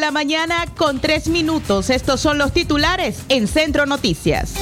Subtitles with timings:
[0.00, 1.90] la mañana con 3 minutos.
[1.90, 4.54] Estos son los titulares en Centro Noticias.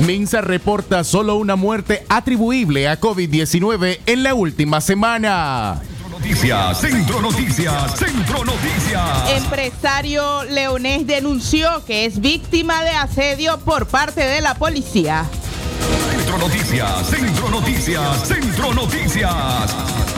[0.00, 5.80] Minsa reporta solo una muerte atribuible a COVID-19 en la última semana.
[6.10, 9.30] Noticias, Centro Noticias, Centro Noticias.
[9.36, 15.24] Empresario leonés denunció que es víctima de asedio por parte de la policía.
[16.10, 20.09] Centro Noticias, Centro Noticias, Centro Noticias.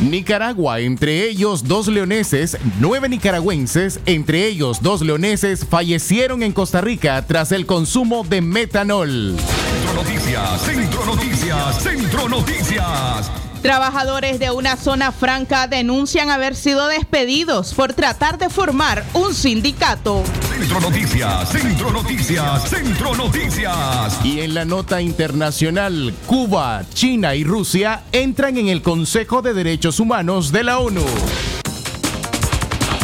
[0.00, 7.22] Nicaragua, entre ellos dos leoneses, nueve nicaragüenses, entre ellos dos leoneses, fallecieron en Costa Rica
[7.26, 9.36] tras el consumo de metanol.
[9.36, 13.30] Centro Noticias, Centro Noticias, Centro Noticias.
[13.60, 20.24] Trabajadores de una zona franca denuncian haber sido despedidos por tratar de formar un sindicato.
[20.60, 24.20] Centro Noticias, Centro Noticias, Centro Noticias.
[24.22, 30.00] Y en la nota internacional, Cuba, China y Rusia entran en el Consejo de Derechos
[30.00, 31.06] Humanos de la ONU.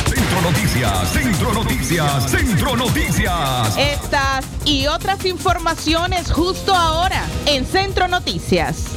[0.06, 3.78] Centro Noticias, Centro Noticias, Centro Noticias.
[3.78, 8.96] Estas y otras informaciones justo ahora en Centro Noticias.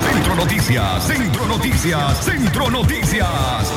[0.00, 3.72] Centro Noticias, Centro Noticias, Centro Noticias.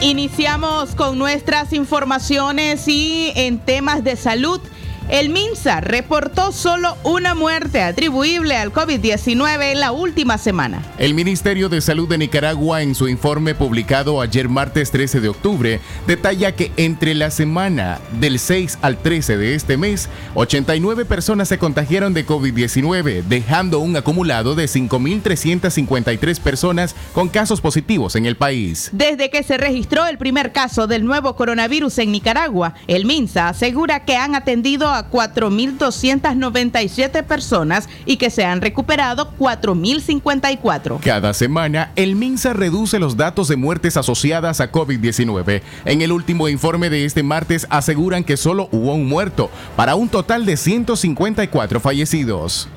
[0.00, 4.60] Iniciamos con nuestras informaciones y en temas de salud.
[5.08, 10.82] El MINSA reportó solo una muerte atribuible al COVID-19 en la última semana.
[10.98, 15.80] El Ministerio de Salud de Nicaragua en su informe publicado ayer martes 13 de octubre
[16.06, 21.58] detalla que entre la semana del 6 al 13 de este mes, 89 personas se
[21.58, 28.90] contagiaron de COVID-19, dejando un acumulado de 5.353 personas con casos positivos en el país.
[28.92, 34.04] Desde que se registró el primer caso del nuevo coronavirus en Nicaragua, el MINSA asegura
[34.04, 41.00] que han atendido a 4.297 personas y que se han recuperado 4.054.
[41.00, 45.62] Cada semana, el MINSA reduce los datos de muertes asociadas a COVID-19.
[45.84, 50.08] En el último informe de este martes aseguran que solo hubo un muerto, para un
[50.08, 52.68] total de 154 fallecidos.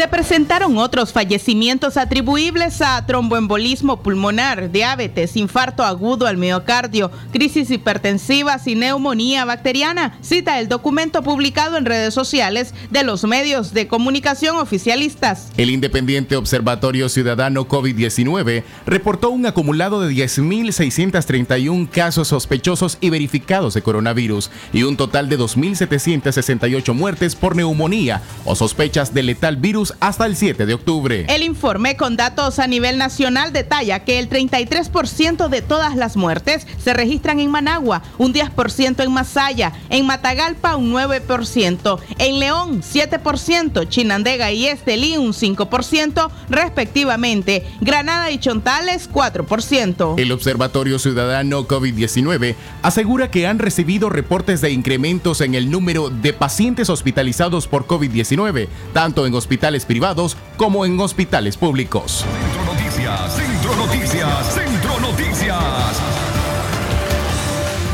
[0.00, 8.66] Se presentaron otros fallecimientos atribuibles a tromboembolismo pulmonar, diabetes, infarto agudo al miocardio, crisis hipertensivas
[8.66, 14.56] y neumonía bacteriana, cita el documento publicado en redes sociales de los medios de comunicación
[14.56, 15.52] oficialistas.
[15.58, 23.82] El Independiente Observatorio Ciudadano COVID-19 reportó un acumulado de 10.631 casos sospechosos y verificados de
[23.82, 30.26] coronavirus y un total de 2.768 muertes por neumonía o sospechas de letal virus hasta
[30.26, 31.26] el 7 de octubre.
[31.28, 36.66] El informe con datos a nivel nacional detalla que el 33% de todas las muertes
[36.82, 43.88] se registran en Managua, un 10% en Masaya, en Matagalpa un 9%, en León 7%,
[43.88, 50.14] Chinandega y Estelí un 5% respectivamente, Granada y Chontales 4%.
[50.18, 56.32] El Observatorio Ciudadano COVID-19 asegura que han recibido reportes de incrementos en el número de
[56.32, 62.24] pacientes hospitalizados por COVID-19, tanto en hospitales privados como en hospitales públicos.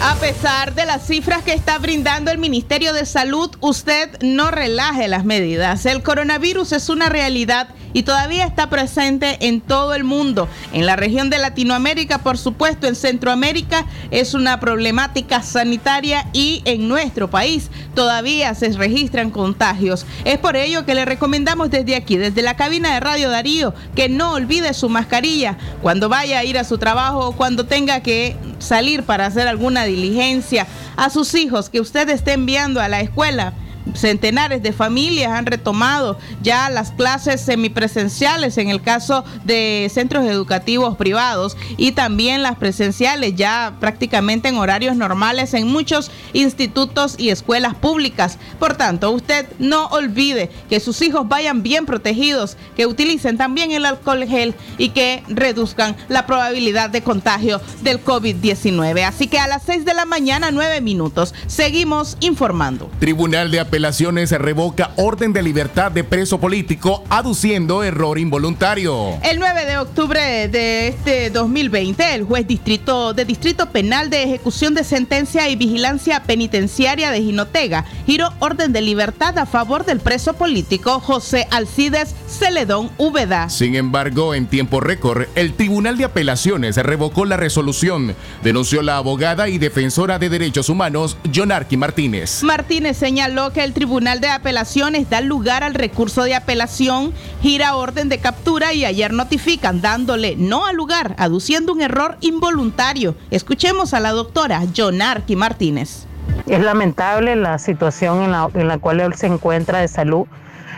[0.07, 5.09] A pesar de las cifras que está brindando el Ministerio de Salud, usted no relaje
[5.09, 5.85] las medidas.
[5.85, 10.49] El coronavirus es una realidad y todavía está presente en todo el mundo.
[10.73, 16.87] En la región de Latinoamérica, por supuesto, en Centroamérica es una problemática sanitaria y en
[16.87, 20.07] nuestro país todavía se registran contagios.
[20.25, 24.09] Es por ello que le recomendamos desde aquí, desde la cabina de Radio Darío, que
[24.09, 28.37] no olvide su mascarilla cuando vaya a ir a su trabajo o cuando tenga que
[28.59, 30.67] salir para hacer alguna diligencia.
[30.97, 33.53] A sus hijos que usted esté enviando a la escuela
[33.95, 40.97] centenares de familias han retomado ya las clases semipresenciales en el caso de centros educativos
[40.97, 47.75] privados y también las presenciales ya prácticamente en horarios normales en muchos institutos y escuelas
[47.75, 48.39] públicas.
[48.59, 53.87] Por tanto, usted no olvide que sus hijos vayan bien protegidos, que utilicen también el
[53.87, 59.05] alcohol gel y que reduzcan la probabilidad de contagio del COVID-19.
[59.05, 62.91] Así que a las 6 de la mañana, 9 minutos, seguimos informando.
[62.99, 69.19] Tribunal de Apelaciones revoca orden de libertad de preso político aduciendo error involuntario.
[69.23, 74.73] El 9 de octubre de este 2020, el juez distrito de Distrito Penal de Ejecución
[74.73, 80.33] de Sentencia y Vigilancia Penitenciaria de Jinotega giró orden de libertad a favor del preso
[80.33, 83.51] político José Alcides Celedón Úbeda.
[83.51, 89.51] Sin embargo, en tiempo récord, el Tribunal de Apelaciones revocó la resolución, denunció la abogada
[89.51, 92.43] y defensora de derechos humanos, Jonarqui Martínez.
[92.43, 98.09] Martínez señaló que el Tribunal de Apelaciones da lugar al recurso de apelación, gira orden
[98.09, 103.17] de captura y ayer notifican dándole no al lugar, aduciendo un error involuntario.
[103.33, 106.07] Escuchemos a la doctora Jonarqui Martínez.
[106.47, 110.27] Es lamentable la situación en la, en la cual él se encuentra de salud,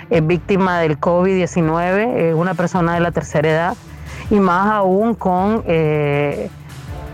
[0.08, 3.76] es víctima del COVID-19, es una persona de la tercera edad
[4.30, 6.48] y más aún con eh,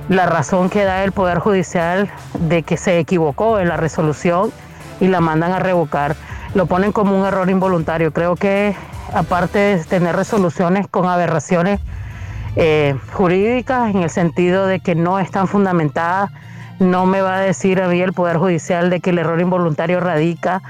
[0.08, 4.52] la razón que da el Poder Judicial de que se equivocó en la resolución
[5.00, 6.16] y la mandan a revocar.
[6.54, 8.12] Lo ponen como un error involuntario.
[8.12, 8.76] Creo que
[9.12, 11.80] aparte de tener resoluciones con aberraciones
[12.56, 16.30] eh, jurídicas en el sentido de que no están fundamentadas,
[16.78, 20.00] no me va a decir a mí el Poder Judicial de que el error involuntario
[20.00, 20.62] radica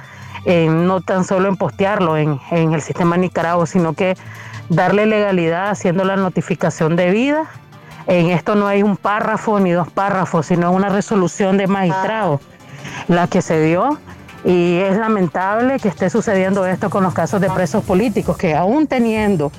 [0.44, 4.14] en no tan solo en postearlo en, el sistema Nicaragua, sino que
[4.68, 7.44] darle legalidad haciendo la notificación debida.
[8.06, 12.40] En esto no hay un párrafo ni dos párrafos, sino una resolución de magistrado
[13.08, 13.98] la que se dio
[14.44, 18.86] y es lamentable que esté sucediendo esto con los casos de presos políticos, que aún
[18.86, 19.50] teniendo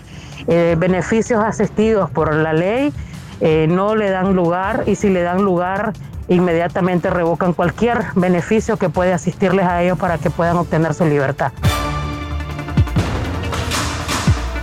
[0.48, 2.94] eh, beneficios asistidos por la ley,
[3.42, 5.94] eh, no le dan lugar y si le dan lugar,
[6.28, 11.52] inmediatamente revocan cualquier beneficio que puede asistirles a ellos para que puedan obtener su libertad.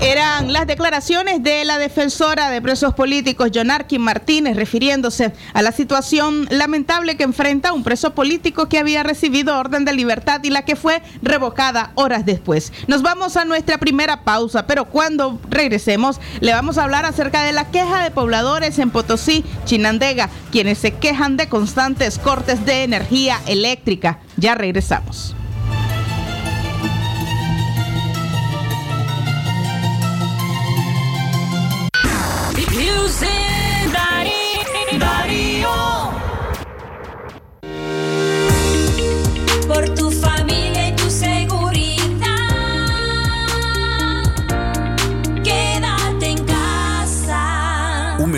[0.02, 6.48] Eran las declaraciones de la defensora de presos políticos, Jonarqui Martínez, refiriéndose a la situación
[6.50, 10.74] lamentable que enfrenta un preso político que había recibido orden de libertad y la que
[10.74, 12.72] fue revocada horas después.
[12.88, 17.52] Nos vamos a nuestra primera pausa, pero cuando regresemos le vamos a hablar acerca de
[17.52, 23.38] la queja de pobladores en Potosí, Chinandega, quienes se quejan de constantes cortes de energía
[23.46, 24.18] eléctrica.
[24.36, 25.36] Ya regresamos.
[32.94, 33.51] Por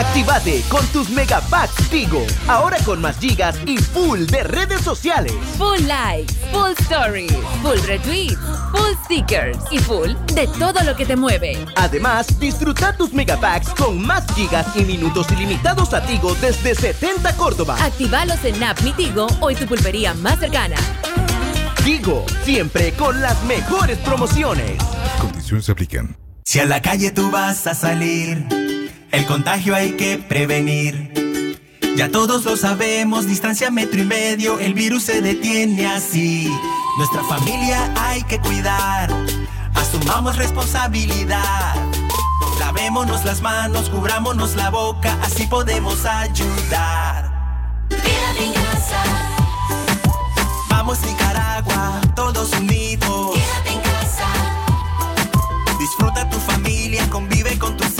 [0.00, 2.24] Actívate con tus megapacks Tigo.
[2.48, 5.34] Ahora con más gigas y full de redes sociales.
[5.58, 8.38] Full likes, full stories, full retweets,
[8.72, 11.66] full stickers y full de todo lo que te mueve.
[11.76, 17.76] Además, disfruta tus megapacks con más gigas y minutos ilimitados a Tigo desde 70 Córdoba.
[17.78, 20.76] Actívalos en App Mi Tigo o en tu pulpería más cercana.
[21.84, 24.82] Tigo, siempre con las mejores promociones.
[25.20, 26.16] Condiciones se aplican.
[26.42, 28.48] Si a la calle tú vas a salir,
[29.12, 31.58] el contagio hay que prevenir.
[31.96, 36.50] Ya todos lo sabemos, distancia metro y medio, el virus se detiene así.
[36.96, 39.10] Nuestra familia hay que cuidar,
[39.74, 41.74] asumamos responsabilidad.
[42.58, 47.30] Lavémonos las manos, cubrámonos la boca, así podemos ayudar.
[47.88, 49.02] Quédate en casa,
[50.68, 53.34] Vamos Nicaragua, todos unidos.
[53.34, 54.26] quédate en casa,
[55.78, 57.99] Disfruta tu familia, convive con tus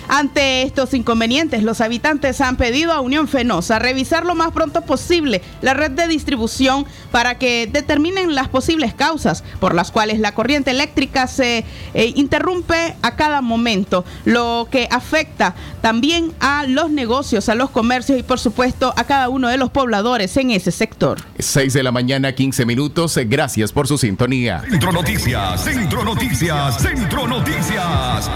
[0.08, 5.42] Ante estos inconvenientes, los habitantes han pedido a Unión Fenosa revisar lo más pronto posible
[5.62, 10.72] la red de distribución para que determinen las posibles causas por las cuales la corriente
[10.72, 17.56] eléctrica se eh, interrumpe a cada momento, lo que afecta también a los negocios, a
[17.56, 21.22] los comercios y por supuesto a cada uno de los pobladores en ese sector.
[21.40, 23.18] 6 de la mañana, 15 minutos.
[23.26, 24.62] Gracias por su sintonía.
[24.70, 28.30] Centro Noticias, Centro Noticias, Centro Noticias.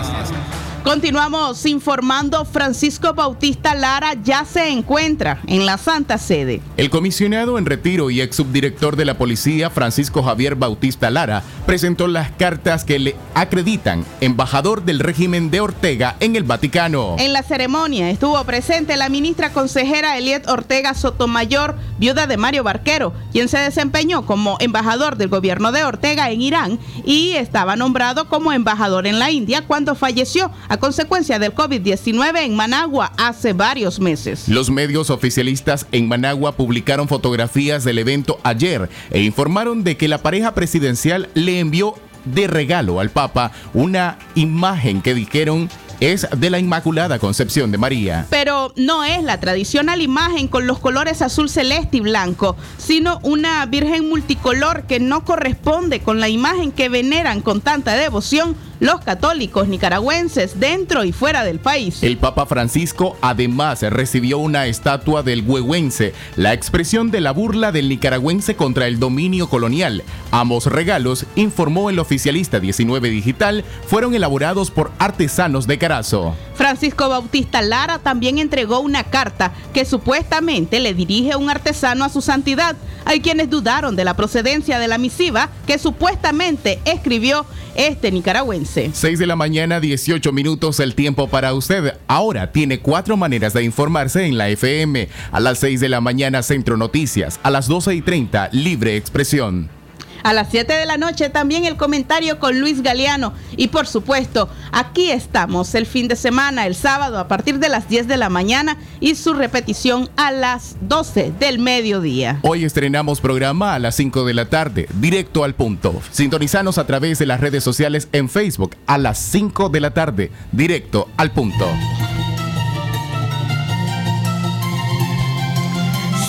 [0.84, 6.62] Continuamos informando, Francisco Bautista Lara ya se encuentra en la Santa Sede.
[6.78, 12.08] El comisionado en retiro y ex subdirector de la policía, Francisco Javier Bautista Lara, presentó
[12.08, 17.18] las cartas que le acreditan embajador del régimen de Ortega en el Vaticano.
[17.20, 23.14] En la ceremonia estuvo presente la ministra consejera Eliet Ortega Sotomayor, viuda de Mario Barquero,
[23.34, 28.54] quien se desempeñó como embajador del gobierno de Ortega en Irán y estaba nombrado como
[28.54, 34.48] embajador en la India cuando falleció a consecuencia del COVID-19 en Managua hace varios meses.
[34.48, 40.20] Los medios oficialistas en Managua publicaron fotografías del evento ayer e informaron de que la
[40.20, 41.96] pareja presidencial le envió
[42.26, 48.26] de regalo al Papa una imagen que dijeron es de la Inmaculada Concepción de María.
[48.30, 53.66] Pero no es la tradicional imagen con los colores azul celeste y blanco, sino una
[53.66, 59.68] virgen multicolor que no corresponde con la imagen que veneran con tanta devoción los católicos
[59.68, 62.02] nicaragüenses dentro y fuera del país.
[62.02, 67.90] El Papa Francisco además recibió una estatua del huehuense, la expresión de la burla del
[67.90, 70.04] nicaragüense contra el dominio colonial.
[70.32, 76.36] Ambos regalos, informó el oficialista 19 Digital, fueron elaborados por artesanos de Carazo.
[76.54, 82.22] Francisco Bautista Lara también entregó una carta que supuestamente le dirige un artesano a su
[82.22, 82.76] santidad.
[83.06, 87.44] Hay quienes dudaron de la procedencia de la misiva que supuestamente escribió
[87.74, 88.92] este nicaragüense.
[88.94, 91.98] 6 de la mañana, 18 minutos el tiempo para usted.
[92.08, 95.10] Ahora tiene cuatro maneras de informarse en la FM.
[95.32, 97.40] A las 6 de la mañana, Centro Noticias.
[97.42, 99.79] A las 12 y 30, Libre Expresión.
[100.24, 103.34] A las 7 de la noche también el comentario con Luis Galeano.
[103.56, 107.88] Y por supuesto, aquí estamos el fin de semana, el sábado a partir de las
[107.90, 112.40] 10 de la mañana y su repetición a las 12 del mediodía.
[112.44, 116.02] Hoy estrenamos programa a las 5 de la tarde, directo al punto.
[116.12, 120.32] Sintonizanos a través de las redes sociales en Facebook a las 5 de la tarde,
[120.52, 121.66] directo al punto.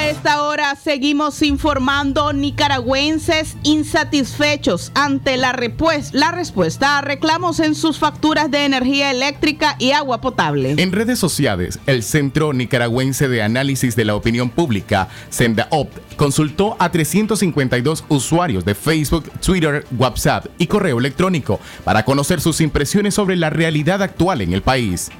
[0.00, 8.50] A esta hora seguimos informando nicaragüenses insatisfechos ante la, respuesta a reclamos en sus facturas
[8.50, 10.74] de energía eléctrica y agua potable.
[10.78, 16.90] En redes sociales, el Centro Nicaragüense de Análisis de la Opinión Pública, SendaOpt, consultó a
[16.90, 23.50] 352 usuarios de Facebook, Twitter, WhatsApp y correo electrónico para conocer sus impresiones sobre la
[23.50, 25.10] realidad actual en el país.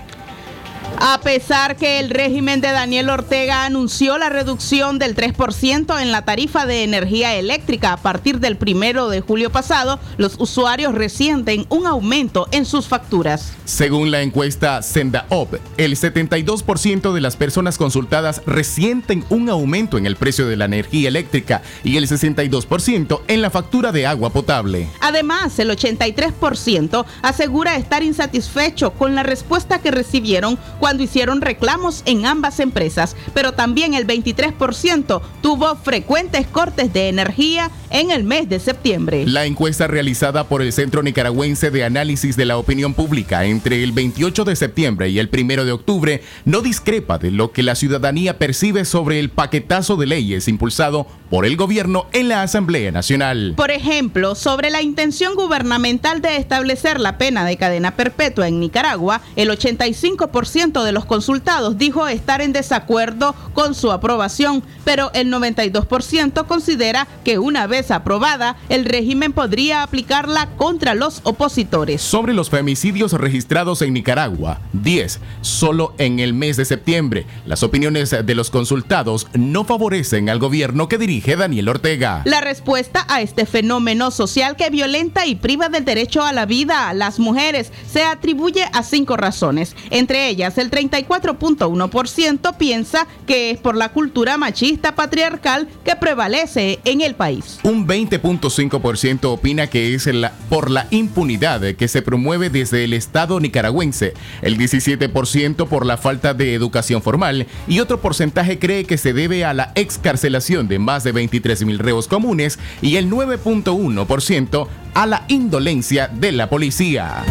[0.98, 6.24] A pesar que el régimen de Daniel Ortega anunció la reducción del 3% en la
[6.24, 11.86] tarifa de energía eléctrica a partir del primero de julio pasado, los usuarios resienten un
[11.86, 13.54] aumento en sus facturas.
[13.64, 20.16] Según la encuesta SendaOp, el 72% de las personas consultadas resienten un aumento en el
[20.16, 24.88] precio de la energía eléctrica y el 62% en la factura de agua potable.
[25.00, 32.26] Además, el 83% asegura estar insatisfecho con la respuesta que recibieron cuando hicieron reclamos en
[32.26, 38.58] ambas empresas, pero también el 23% tuvo frecuentes cortes de energía en el mes de
[38.58, 39.26] septiembre.
[39.26, 43.92] La encuesta realizada por el Centro Nicaragüense de Análisis de la Opinión Pública entre el
[43.92, 48.38] 28 de septiembre y el 1 de octubre no discrepa de lo que la ciudadanía
[48.38, 53.54] percibe sobre el paquetazo de leyes impulsado por el gobierno en la Asamblea Nacional.
[53.56, 59.20] Por ejemplo, sobre la intención gubernamental de establecer la pena de cadena perpetua en Nicaragua,
[59.36, 66.46] el 85% de los consultados dijo estar en desacuerdo con su aprobación, pero el 92%
[66.46, 72.00] considera que una vez aprobada, el régimen podría aplicarla contra los opositores.
[72.00, 77.26] Sobre los femicidios registrados en Nicaragua, 10, solo en el mes de septiembre.
[77.46, 82.22] Las opiniones de los consultados no favorecen al gobierno que dirige Daniel Ortega.
[82.26, 86.88] La respuesta a este fenómeno social que violenta y priva del derecho a la vida
[86.88, 89.74] a las mujeres se atribuye a cinco razones.
[89.90, 97.00] Entre ellas, el 34.1% piensa que es por la cultura machista patriarcal que prevalece en
[97.00, 97.58] el país.
[97.62, 100.08] Un 20.5% opina que es
[100.48, 106.34] por la impunidad que se promueve desde el Estado nicaragüense, el 17% por la falta
[106.34, 111.04] de educación formal y otro porcentaje cree que se debe a la excarcelación de más
[111.04, 117.24] de 23 mil reos comunes y el 9.1% a la indolencia de la policía.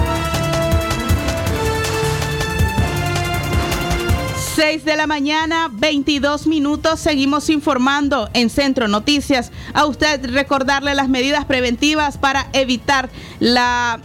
[4.59, 6.99] 6 de la mañana, 22 minutos.
[6.99, 9.53] Seguimos informando en Centro Noticias.
[9.73, 14.01] A usted recordarle las medidas preventivas para evitar la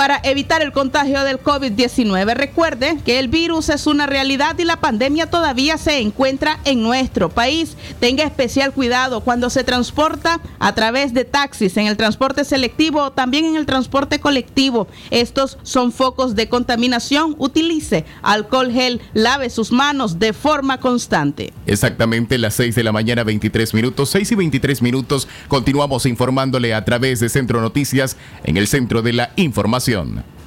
[0.00, 2.32] para evitar el contagio del COVID-19.
[2.32, 7.28] Recuerde que el virus es una realidad y la pandemia todavía se encuentra en nuestro
[7.28, 7.76] país.
[8.00, 13.12] Tenga especial cuidado cuando se transporta a través de taxis, en el transporte selectivo o
[13.12, 14.88] también en el transporte colectivo.
[15.10, 17.36] Estos son focos de contaminación.
[17.36, 21.52] Utilice alcohol gel, lave sus manos de forma constante.
[21.66, 25.28] Exactamente las 6 de la mañana, 23 minutos, 6 y 23 minutos.
[25.48, 29.89] Continuamos informándole a través de Centro Noticias en el centro de la información.
[29.90, 30.39] Información.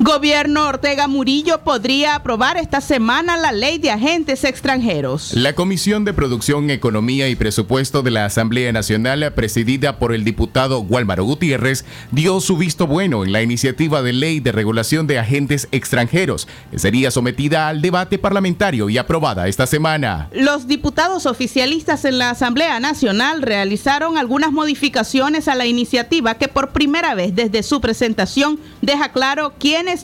[0.00, 5.32] Gobierno Ortega Murillo podría aprobar esta semana la ley de agentes extranjeros.
[5.34, 10.82] La Comisión de Producción, Economía y Presupuesto de la Asamblea Nacional, presidida por el diputado
[10.82, 15.66] Guálmaro Gutiérrez, dio su visto bueno en la iniciativa de ley de regulación de agentes
[15.72, 20.28] extranjeros, que sería sometida al debate parlamentario y aprobada esta semana.
[20.32, 26.70] Los diputados oficialistas en la Asamblea Nacional realizaron algunas modificaciones a la iniciativa que por
[26.70, 29.54] primera vez desde su presentación deja claro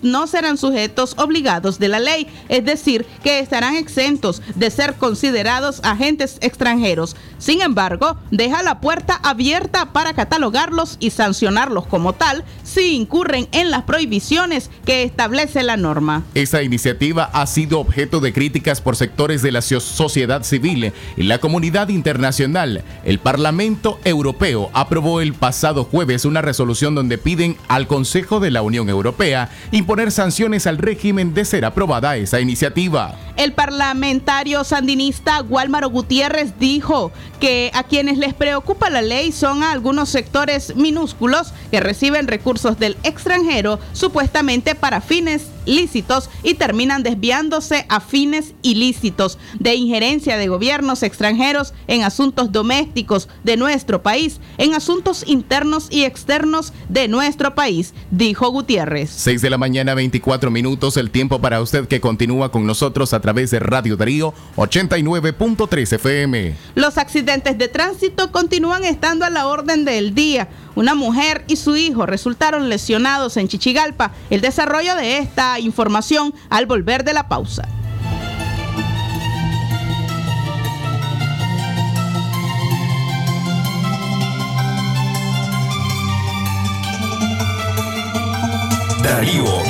[0.03, 5.81] no serán sujetos obligados de la ley, es decir, que estarán exentos de ser considerados
[5.83, 7.17] agentes extranjeros.
[7.39, 13.71] Sin embargo, deja la puerta abierta para catalogarlos y sancionarlos como tal si incurren en
[13.71, 16.23] las prohibiciones que establece la norma.
[16.35, 21.23] Esta iniciativa ha sido objeto de críticas por sectores de la so- sociedad civil y
[21.25, 22.83] la comunidad internacional.
[23.05, 28.63] El Parlamento Europeo aprobó el pasado jueves una resolución donde piden al Consejo de la
[28.63, 33.15] Unión Europea imponer sanciones al régimen de ser aprobada esa iniciativa.
[33.37, 37.11] El parlamentario sandinista Guálmaro Gutiérrez dijo
[37.41, 42.79] que a quienes les preocupa la ley son a algunos sectores minúsculos que reciben recursos
[42.79, 50.49] del extranjero supuestamente para fines lícitos y terminan desviándose a fines ilícitos de injerencia de
[50.49, 57.55] gobiernos extranjeros en asuntos domésticos de nuestro país, en asuntos internos y externos de nuestro
[57.55, 59.11] país, dijo Gutiérrez.
[59.11, 63.21] 6 de la mañana, 24 minutos, el tiempo para usted que continúa con nosotros a
[63.21, 66.55] través de Radio Darío 89.3 FM.
[66.75, 70.49] Los accidentes de tránsito continúan estando a la orden del día.
[70.77, 74.13] Una mujer y su hijo resultaron lesionados en Chichigalpa.
[74.31, 77.69] El desarrollo de esta información al volver de la pausa.
[89.03, 89.64] Darío.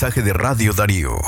[0.00, 1.18] Mensaje de Radio Darío.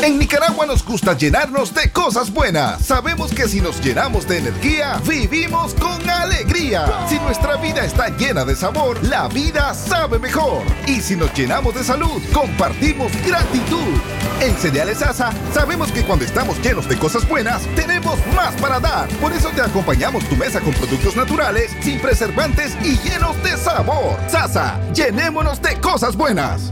[0.00, 2.86] En Nicaragua nos gusta llenarnos de cosas buenas.
[2.86, 6.86] Sabemos que si nos llenamos de energía, vivimos con alegría.
[7.08, 10.62] Si nuestra vida está llena de sabor, la vida sabe mejor.
[10.86, 13.98] Y si nos llenamos de salud, compartimos gratitud.
[14.40, 19.08] En Cereales Asa, sabemos que cuando estamos llenos de cosas buenas, tenemos más para dar.
[19.20, 24.16] Por eso te acompañamos tu mesa con productos naturales, sin preservantes y llenos de sabor.
[24.28, 26.70] Sasa, llenémonos de cosas buenas.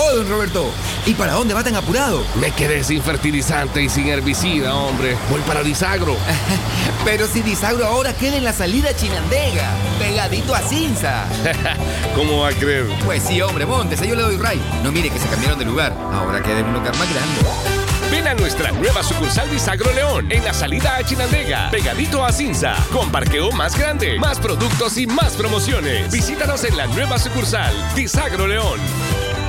[0.00, 0.70] Oh, don Roberto,
[1.06, 2.22] ¿y para dónde va tan apurado?
[2.40, 5.16] Me quedé sin fertilizante y sin herbicida, hombre.
[5.28, 6.16] Voy para Disagro.
[7.04, 11.24] Pero si Disagro ahora queda en la salida Chinandega, pegadito a Cinza.
[12.14, 12.86] ¿Cómo va a creer?
[13.04, 14.62] Pues sí, hombre, móntese, yo le doy ray.
[14.84, 17.78] No mire que se cambiaron de lugar, ahora queda en un lugar más grande.
[18.08, 22.76] Ven a nuestra nueva sucursal Disagro León, en la salida a Chinandega, pegadito a Cinza,
[22.92, 26.10] con parqueo más grande, más productos y más promociones.
[26.12, 28.78] Visítanos en la nueva sucursal Disagro León.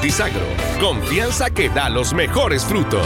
[0.02, 0.46] Disagro,
[0.80, 3.06] confianza que da los mejores frutos.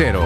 [0.01, 0.25] cero.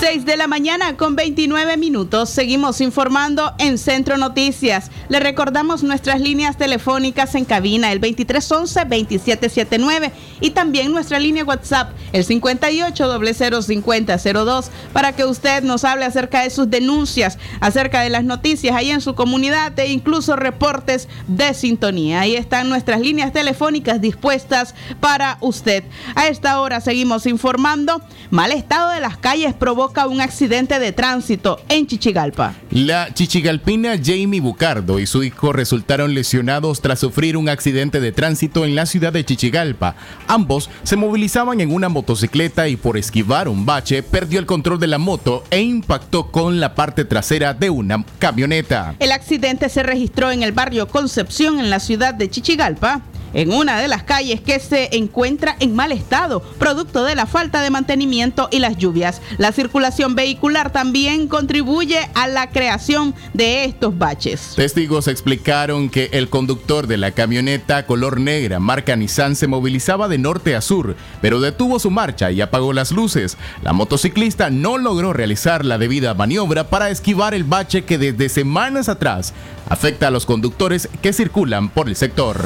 [0.00, 2.30] 6 de la mañana con 29 minutos.
[2.30, 4.92] Seguimos informando en Centro Noticias.
[5.08, 12.24] Le recordamos nuestras líneas telefónicas en cabina, el 2311-2779 y también nuestra línea WhatsApp, el
[12.24, 18.92] 58005002, para que usted nos hable acerca de sus denuncias, acerca de las noticias ahí
[18.92, 22.20] en su comunidad e incluso reportes de sintonía.
[22.20, 25.82] Ahí están nuestras líneas telefónicas dispuestas para usted.
[26.14, 28.00] A esta hora seguimos informando.
[28.30, 32.54] Mal estado de las calles provoca un accidente de tránsito en Chichigalpa.
[32.70, 38.64] La chichigalpina Jamie Bucardo y su hijo resultaron lesionados tras sufrir un accidente de tránsito
[38.64, 39.96] en la ciudad de Chichigalpa.
[40.28, 44.86] Ambos se movilizaban en una motocicleta y por esquivar un bache perdió el control de
[44.86, 48.94] la moto e impactó con la parte trasera de una camioneta.
[49.00, 53.02] El accidente se registró en el barrio Concepción en la ciudad de Chichigalpa.
[53.38, 57.62] En una de las calles que se encuentra en mal estado, producto de la falta
[57.62, 59.22] de mantenimiento y las lluvias.
[59.36, 64.54] La circulación vehicular también contribuye a la creación de estos baches.
[64.56, 70.18] Testigos explicaron que el conductor de la camioneta color negra marca Nissan se movilizaba de
[70.18, 73.36] norte a sur, pero detuvo su marcha y apagó las luces.
[73.62, 78.88] La motociclista no logró realizar la debida maniobra para esquivar el bache que desde semanas
[78.88, 79.32] atrás
[79.68, 82.40] afecta a los conductores que circulan por el sector.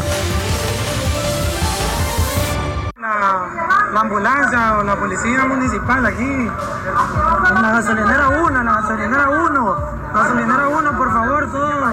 [3.02, 6.22] La, la ambulancia o la policía municipal aquí.
[6.22, 9.76] En la gasolinera 1, en la gasolinera 1.
[10.14, 11.84] Gasolinera 1, por favor, todo.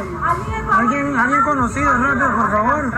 [0.72, 2.94] Alguien, alguien conocido, rápido, por favor.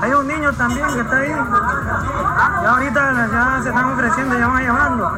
[0.00, 1.30] Hay un niño también que está ahí.
[2.62, 5.12] Ya ahorita ya se están ofreciendo, ya van llevando.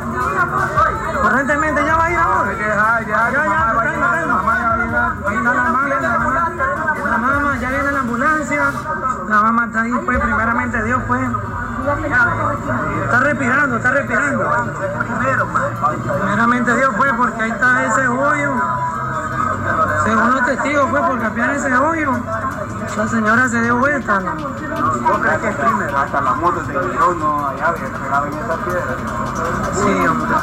[1.20, 2.52] Correntemente ya va a ir ahora.
[2.58, 3.78] Ya, ya.
[7.60, 8.72] Ya viene la ambulancia.
[9.28, 11.22] La mamá está ahí, pues, primeramente Dios, pues.
[13.04, 14.50] Está respirando, está respirando.
[16.20, 18.52] Primeramente Dios, pues, porque ahí está ese hoyo.
[20.04, 22.12] Según los testigos, pues, por cambiar ese hoyo.
[22.96, 24.20] La señora se dio vuelta.
[24.20, 25.98] ¿Vos crees que es primero?
[25.98, 28.96] Hasta la moto se tiró, no allá, que pegaba en esa piedra.
[29.74, 30.36] Sí, hombre.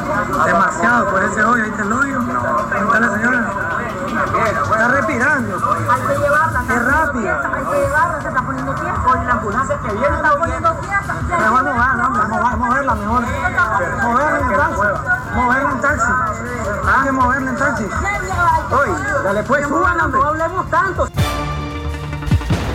[0.45, 2.21] Demasiado por ese hoyo, ahí está el hoyo.
[2.21, 3.74] Está la señora.
[4.07, 5.55] Está respirando.
[5.89, 6.61] Hay que llevarla.
[6.67, 7.31] Qué rápido.
[7.35, 9.15] Hay que llevarla, se está poniendo tiempo.
[9.15, 11.13] Y la ambulancia que viene está poniendo tiempo.
[11.27, 13.23] Mejor moverla, hombre, mover- moverla mejor.
[14.03, 14.81] Moverla en taxi.
[15.35, 16.11] Moverla en taxi.
[16.87, 17.89] Hay que moverla en taxi.
[18.71, 19.69] Oye, dale pues.
[19.69, 19.87] No
[20.27, 21.07] hablemos tanto.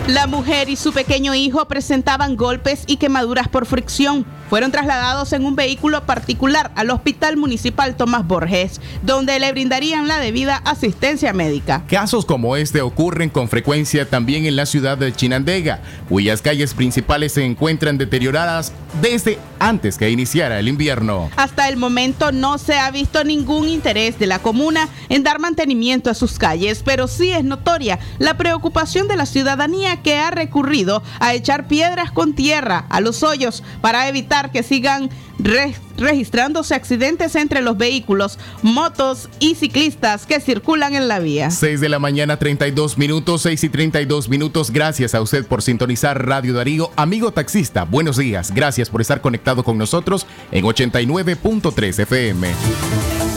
[0.07, 4.25] La mujer y su pequeño hijo presentaban golpes y quemaduras por fricción.
[4.49, 10.19] Fueron trasladados en un vehículo particular al Hospital Municipal Tomás Borges, donde le brindarían la
[10.19, 11.85] debida asistencia médica.
[11.87, 17.31] Casos como este ocurren con frecuencia también en la ciudad de Chinandega, cuyas calles principales
[17.33, 21.29] se encuentran deterioradas desde antes que iniciara el invierno.
[21.37, 26.09] Hasta el momento no se ha visto ningún interés de la comuna en dar mantenimiento
[26.09, 31.03] a sus calles, pero sí es notoria la preocupación de la ciudadanía que ha recurrido
[31.19, 37.35] a echar piedras con tierra a los hoyos para evitar que sigan re- registrándose accidentes
[37.35, 41.51] entre los vehículos, motos y ciclistas que circulan en la vía.
[41.51, 44.71] 6 de la mañana, 32 minutos, 6 y 32 minutos.
[44.71, 46.91] Gracias a usted por sintonizar Radio Darío.
[46.95, 48.51] Amigo taxista, buenos días.
[48.53, 53.30] Gracias por estar conectado con nosotros en 89.3 FM.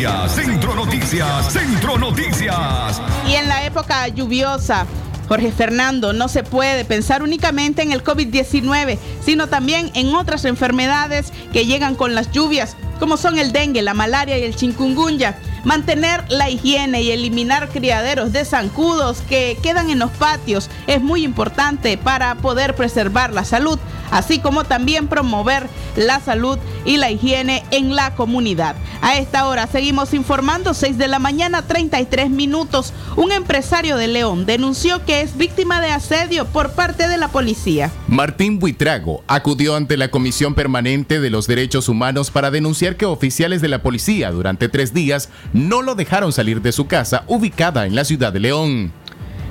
[0.00, 3.02] Centro Noticias, Centro Noticias.
[3.28, 4.86] Y en la época lluviosa,
[5.28, 11.34] Jorge Fernando, no se puede pensar únicamente en el COVID-19, sino también en otras enfermedades
[11.52, 15.36] que llegan con las lluvias, como son el dengue, la malaria y el chikungunya.
[15.64, 21.24] Mantener la higiene y eliminar criaderos de zancudos que quedan en los patios es muy
[21.24, 23.78] importante para poder preservar la salud,
[24.10, 28.76] así como también promover la salud y la higiene en la comunidad.
[29.02, 32.92] A esta hora seguimos informando, 6 de la mañana, 33 minutos.
[33.16, 37.90] Un empresario de León denunció que es víctima de asedio por parte de la policía.
[38.08, 43.60] Martín Buitrago acudió ante la Comisión Permanente de los Derechos Humanos para denunciar que oficiales
[43.60, 47.94] de la policía durante tres días no lo dejaron salir de su casa ubicada en
[47.94, 48.92] la ciudad de León.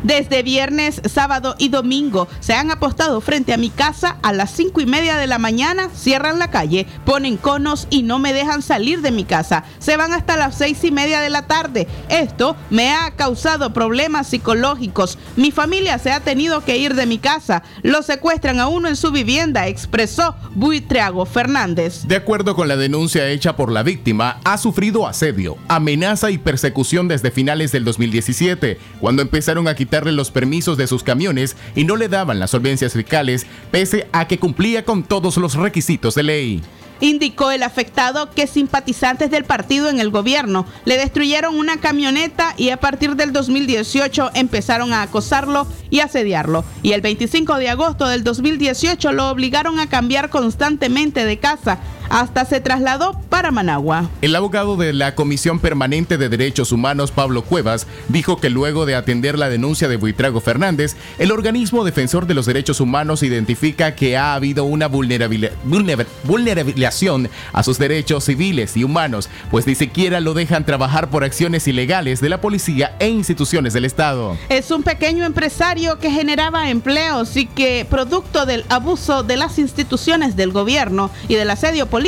[0.04, 4.80] Desde viernes, sábado y domingo se han apostado frente a mi casa a las cinco
[4.80, 9.02] y media de la mañana, cierran la calle, ponen conos y no me dejan salir
[9.02, 9.66] de mi casa.
[9.80, 11.88] Se van hasta las seis y media de la tarde.
[12.08, 15.18] Esto me ha causado problemas psicológicos.
[15.36, 17.64] Mi familia se ha tenido que ir de mi casa.
[17.84, 22.08] Lo secuestran a uno en su vivienda, expresó Buitriago Fernández.
[22.08, 27.10] De acuerdo con la denuncia hecha por la víctima, ha sufrido asedio, amenaza y persecución
[27.10, 32.08] desde finales del 2017, cuando empezaron a los permisos de sus camiones y no le
[32.08, 36.62] daban las solvencias fiscales, pese a que cumplía con todos los requisitos de ley.
[37.02, 42.72] Indicó el afectado que simpatizantes del partido en el gobierno le destruyeron una camioneta y
[42.72, 46.66] a partir del 2018 empezaron a acosarlo y asediarlo.
[46.84, 52.46] Y el 25 de agosto del 2018 lo obligaron a cambiar constantemente de casa hasta
[52.46, 54.10] se trasladó para Managua.
[54.22, 58.96] El abogado de la Comisión Permanente de Derechos Humanos, Pablo Cuevas, dijo que luego de
[58.96, 64.18] atender la denuncia de Buitrago Fernández, el organismo defensor de los derechos humanos identifica que
[64.18, 70.20] ha habido una vulnerabili- vulner- vulnerabilización a sus derechos civiles y humanos, pues ni siquiera
[70.20, 74.38] lo dejan trabajar por acciones ilegales de la policía e instituciones del Estado.
[74.50, 80.36] Es un pequeño empresario que generaba empleos y que, producto del abuso de las instituciones
[80.36, 81.99] del gobierno y del asedio político,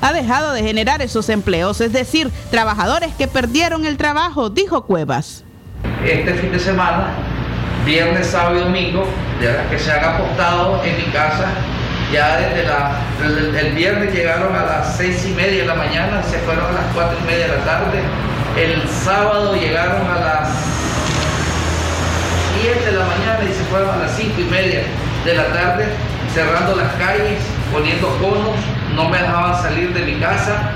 [0.00, 5.44] ha dejado de generar esos empleos, es decir, trabajadores que perdieron el trabajo, dijo Cuevas.
[6.04, 7.08] este fin de semana,
[7.84, 9.04] viernes, sábado y domingo,
[9.40, 11.48] de las que se han apostado en mi casa,
[12.12, 12.66] ya desde
[13.34, 16.72] desde el viernes llegaron a las seis y media de la mañana, se fueron a
[16.72, 18.00] las cuatro y media de la tarde,
[18.56, 20.48] el sábado llegaron a las
[22.62, 24.82] 7 de la mañana y se fueron a las cinco y media
[25.24, 25.84] de la tarde,
[26.32, 27.38] cerrando las calles,
[27.70, 28.56] poniendo conos,
[28.96, 30.70] no me dejaban salir de mi casa,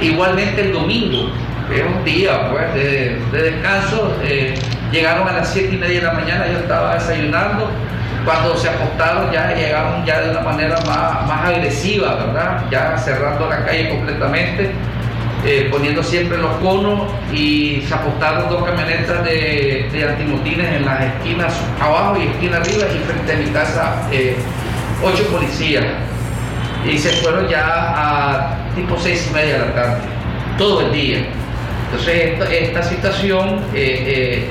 [0.00, 1.30] igualmente el domingo,
[1.74, 4.16] es un día pues, de, de descanso.
[4.22, 4.54] eh,
[4.92, 7.70] llegaron a las 7 y media de la mañana, yo estaba desayunando.
[8.24, 12.64] Cuando se acostaron ya llegaron ya de una manera más, más agresiva, ¿verdad?
[12.70, 14.70] Ya cerrando la calle completamente,
[15.44, 17.02] eh, poniendo siempre los conos
[17.34, 22.84] y se apostaron dos camionetas de, de antimotines en las esquinas abajo y esquina arriba
[22.94, 24.36] y frente a mi casa eh,
[25.02, 25.84] ocho policías.
[26.86, 30.00] Y se fueron ya a tipo seis y media de la tarde,
[30.58, 31.26] todo el día.
[31.90, 34.44] Entonces esta, situación eh, eh,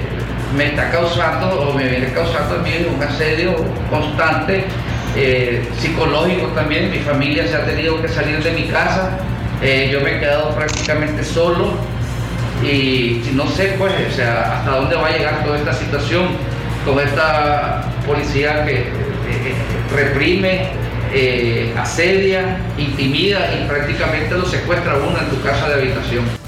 [0.56, 3.56] me está causando o me viene causando mí un asedio
[3.90, 4.64] constante,
[5.16, 6.90] eh, psicológico también.
[6.90, 9.18] Mi familia se ha tenido que salir de mi casa,
[9.92, 11.72] yo me he quedado prácticamente solo
[12.62, 16.28] y, no sé pues, o sea, hasta dónde va a llegar toda esta situación
[16.86, 18.88] con esta policía que
[19.96, 20.68] reprime,
[21.14, 26.43] eh, asedia, intimida y prácticamente lo secuestra uno en tu casa de habitación.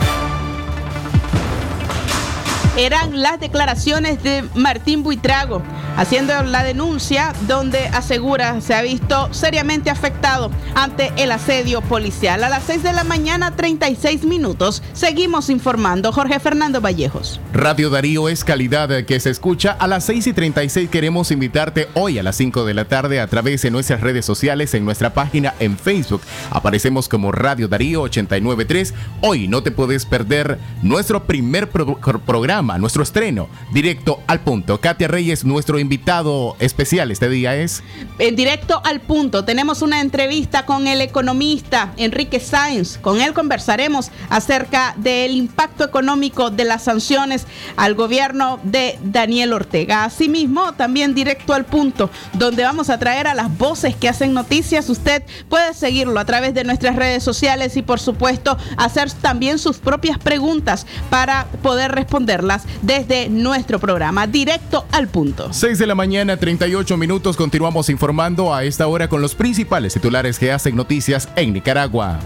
[2.77, 5.61] Eran las declaraciones de Martín Buitrago,
[5.97, 12.43] haciendo la denuncia donde asegura se ha visto seriamente afectado ante el asedio policial.
[12.43, 16.11] A las 6 de la mañana, 36 minutos, seguimos informando.
[16.11, 17.39] Jorge Fernando Vallejos.
[17.53, 19.71] Radio Darío es calidad que se escucha.
[19.71, 23.27] A las 6 y 36 queremos invitarte hoy a las 5 de la tarde a
[23.27, 26.21] través de nuestras redes sociales, en nuestra página en Facebook.
[26.51, 28.93] Aparecemos como Radio Darío 893.
[29.21, 34.81] Hoy no te puedes perder nuestro primer pro- programa, nuestro estreno, directo al punto.
[34.81, 37.83] Katia Reyes, nuestro invitado especial este día es...
[38.17, 42.97] En directo al punto, tenemos una entrevista con el economista Enrique Sáenz.
[42.97, 47.45] Con él conversaremos acerca del impacto económico de las sanciones
[47.77, 50.03] al gobierno de Daniel Ortega.
[50.05, 54.89] Asimismo, también directo al punto, donde vamos a traer a las voces que hacen noticias.
[54.89, 59.77] Usted puede seguirlo a través de nuestras redes sociales y, por supuesto, hacer también sus
[59.77, 64.27] propias preguntas para poder responderlas desde nuestro programa.
[64.27, 65.51] Directo al punto.
[65.51, 67.37] 6 de la mañana, 38 minutos.
[67.37, 72.19] Continuamos informando a esta hora con los principales titulares que hacen noticias en Nicaragua.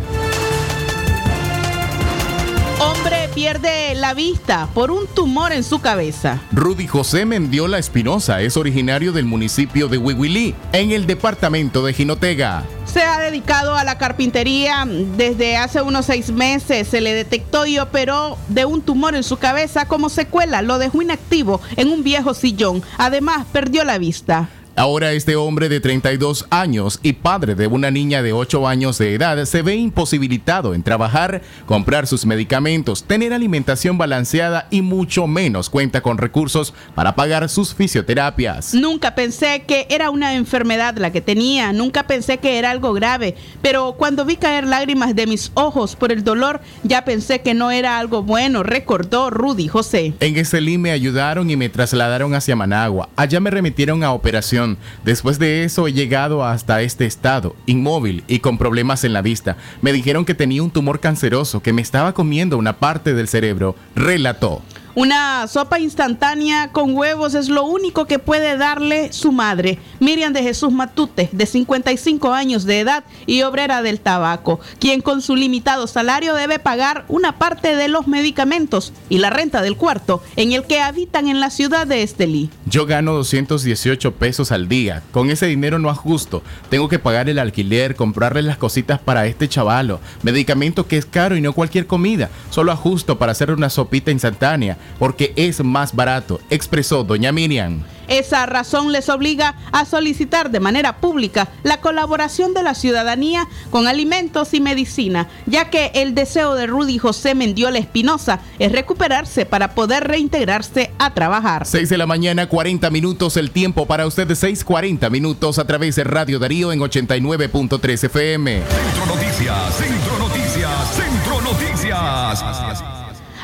[2.79, 6.41] Hombre pierde la vista por un tumor en su cabeza.
[6.51, 12.63] Rudy José Mendiola Espinosa es originario del municipio de Huihuilí, en el departamento de Jinotega.
[12.85, 16.87] Se ha dedicado a la carpintería desde hace unos seis meses.
[16.87, 20.63] Se le detectó y operó de un tumor en su cabeza como secuela.
[20.63, 22.81] Lo dejó inactivo en un viejo sillón.
[22.97, 24.49] Además, perdió la vista.
[24.79, 29.13] Ahora este hombre de 32 años y padre de una niña de 8 años de
[29.13, 35.69] edad se ve imposibilitado en trabajar, comprar sus medicamentos, tener alimentación balanceada y mucho menos
[35.69, 38.73] cuenta con recursos para pagar sus fisioterapias.
[38.73, 43.35] Nunca pensé que era una enfermedad la que tenía, nunca pensé que era algo grave,
[43.61, 47.69] pero cuando vi caer lágrimas de mis ojos por el dolor, ya pensé que no
[47.69, 50.13] era algo bueno, recordó Rudy José.
[50.21, 53.09] En Estelí me ayudaron y me trasladaron hacia Managua.
[53.17, 54.68] Allá me remitieron a operación.
[55.03, 59.57] Después de eso he llegado hasta este estado, inmóvil y con problemas en la vista.
[59.81, 63.75] Me dijeron que tenía un tumor canceroso que me estaba comiendo una parte del cerebro,
[63.95, 64.61] relató.
[64.95, 70.41] Una sopa instantánea con huevos es lo único que puede darle su madre, Miriam de
[70.41, 75.85] Jesús Matute, de 55 años de edad y obrera del tabaco, quien con su limitado
[75.85, 80.63] salario debe pagar una parte de los medicamentos y la renta del cuarto en el
[80.63, 82.49] que habitan en la ciudad de Estelí.
[82.65, 85.03] Yo gano 218 pesos al día.
[85.11, 86.41] Con ese dinero no ajusto.
[86.69, 91.37] Tengo que pagar el alquiler, comprarle las cositas para este chavalo, medicamento que es caro
[91.37, 92.29] y no cualquier comida.
[92.49, 97.83] Solo ajusto para hacer una sopita instantánea porque es más barato, expresó doña Miriam.
[98.09, 103.87] Esa razón les obliga a solicitar de manera pública la colaboración de la ciudadanía con
[103.87, 109.75] alimentos y medicina, ya que el deseo de Rudy José Mendiola Espinosa es recuperarse para
[109.75, 111.67] poder reintegrarse a trabajar.
[111.67, 116.03] 6 de la mañana, 40 minutos, el tiempo para ustedes, 6:40 minutos a través de
[116.03, 118.63] Radio Darío en 89.3 FM.
[118.63, 122.98] Centro Noticias, Centro Noticias, Centro Noticias.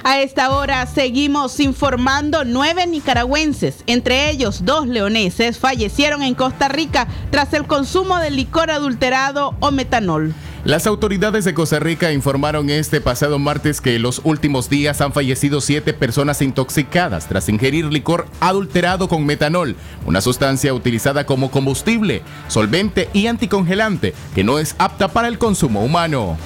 [0.08, 7.08] A esta hora seguimos informando nueve nicaragüenses, entre ellos dos leoneses, fallecieron en Costa Rica
[7.32, 10.32] tras el consumo de licor adulterado o metanol.
[10.64, 15.12] Las autoridades de Costa Rica informaron este pasado martes que en los últimos días han
[15.12, 19.76] fallecido siete personas intoxicadas tras ingerir licor adulterado con metanol,
[20.06, 25.84] una sustancia utilizada como combustible, solvente y anticongelante que no es apta para el consumo
[25.84, 26.38] humano.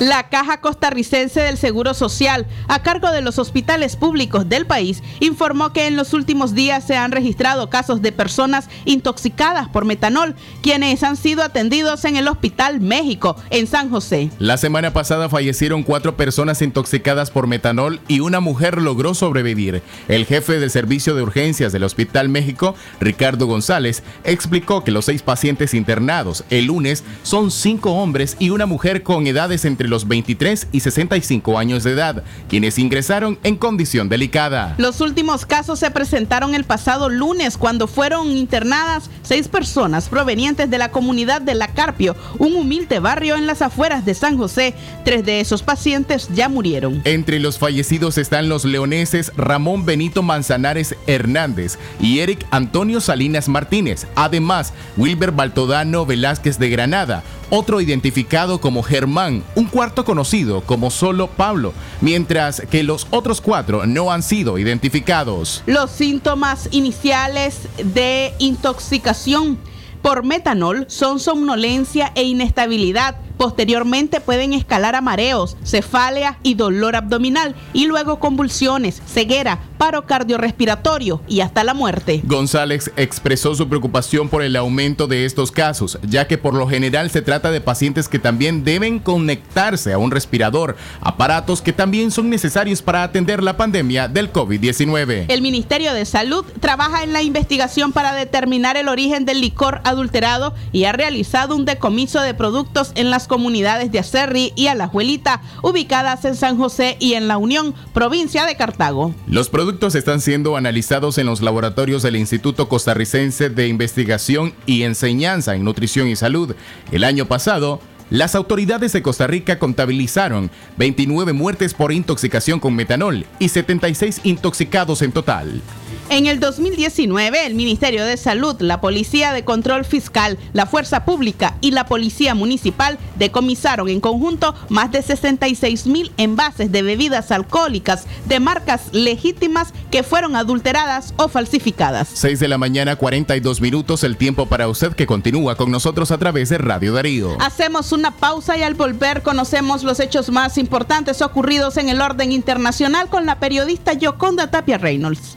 [0.00, 5.72] La Caja Costarricense del Seguro Social, a cargo de los hospitales públicos del país, informó
[5.72, 11.02] que en los últimos días se han registrado casos de personas intoxicadas por metanol, quienes
[11.02, 14.28] han sido atendidos en el Hospital México, en San José.
[14.38, 19.80] La semana pasada fallecieron cuatro personas intoxicadas por metanol y una mujer logró sobrevivir.
[20.08, 25.22] El jefe del servicio de urgencias del Hospital México, Ricardo González, explicó que los seis
[25.22, 30.68] pacientes internados el lunes son cinco hombres y una mujer con edades entre los 23
[30.72, 34.74] y 65 años de edad, quienes ingresaron en condición delicada.
[34.78, 40.78] Los últimos casos se presentaron el pasado lunes cuando fueron internadas seis personas provenientes de
[40.78, 44.74] la comunidad de La Carpio, un humilde barrio en las afueras de San José.
[45.04, 47.02] Tres de esos pacientes ya murieron.
[47.04, 54.06] Entre los fallecidos están los leoneses Ramón Benito Manzanares Hernández y Eric Antonio Salinas Martínez.
[54.14, 61.28] Además, Wilber Baltodano Velázquez de Granada, otro identificado como Germán, un cuarto conocido como solo
[61.28, 65.62] Pablo, mientras que los otros cuatro no han sido identificados.
[65.66, 69.58] Los síntomas iniciales de intoxicación
[70.02, 73.16] por metanol son somnolencia e inestabilidad.
[73.36, 81.20] Posteriormente pueden escalar a mareos, cefalea y dolor abdominal y luego convulsiones, ceguera, paro cardiorrespiratorio
[81.28, 82.22] y hasta la muerte.
[82.24, 87.10] González expresó su preocupación por el aumento de estos casos, ya que por lo general
[87.10, 92.30] se trata de pacientes que también deben conectarse a un respirador, aparatos que también son
[92.30, 95.26] necesarios para atender la pandemia del COVID-19.
[95.28, 100.54] El Ministerio de Salud trabaja en la investigación para determinar el origen del licor adulterado
[100.72, 106.34] y ha realizado un decomiso de productos en comunidades de Acerri y Alajuelita, ubicadas en
[106.34, 109.14] San José y en La Unión, provincia de Cartago.
[109.26, 115.54] Los productos están siendo analizados en los laboratorios del Instituto Costarricense de Investigación y Enseñanza
[115.54, 116.54] en Nutrición y Salud.
[116.92, 123.26] El año pasado, las autoridades de Costa Rica contabilizaron 29 muertes por intoxicación con metanol
[123.38, 125.60] y 76 intoxicados en total.
[126.08, 131.56] En el 2019, el Ministerio de Salud, la Policía de Control Fiscal, la Fuerza Pública
[131.60, 138.06] y la Policía Municipal decomisaron en conjunto más de 66 mil envases de bebidas alcohólicas
[138.26, 142.08] de marcas legítimas que fueron adulteradas o falsificadas.
[142.14, 146.18] 6 de la mañana, 42 minutos, el tiempo para usted que continúa con nosotros a
[146.18, 147.36] través de Radio Darío.
[147.40, 152.30] Hacemos una pausa y al volver conocemos los hechos más importantes ocurridos en el orden
[152.30, 155.36] internacional con la periodista Yoconda Tapia Reynolds.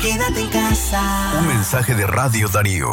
[0.00, 1.34] Quédate en casa.
[1.40, 2.88] Un mensaje de Radio Darío.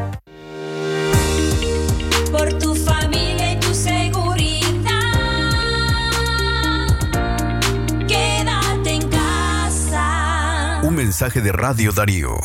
[11.11, 12.37] Mensaje de Radio Darío.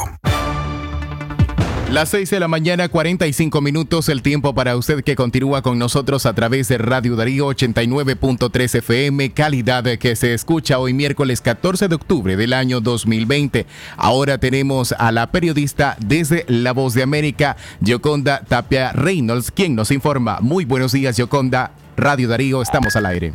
[1.93, 6.27] Las 6 de la mañana, 45 minutos, el tiempo para usted que continúa con nosotros
[6.27, 11.95] a través de Radio Darío 89.3 FM, calidad que se escucha hoy miércoles 14 de
[11.95, 13.67] octubre del año 2020.
[13.97, 19.93] Ahora tenemos a la periodista desde La Voz de América, Yoconda Tapia Reynolds, quien nos
[19.93, 20.39] informa.
[20.41, 21.71] Muy buenos días, Yoconda.
[21.97, 23.33] Radio Darío, estamos al aire.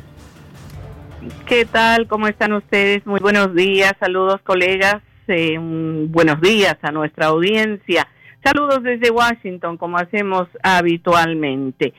[1.45, 2.07] ¿Qué tal?
[2.07, 3.05] ¿Cómo están ustedes?
[3.05, 8.07] Muy buenos días, saludos colegas, eh, buenos días a nuestra audiencia.
[8.43, 11.93] Saludos desde Washington, como hacemos habitualmente.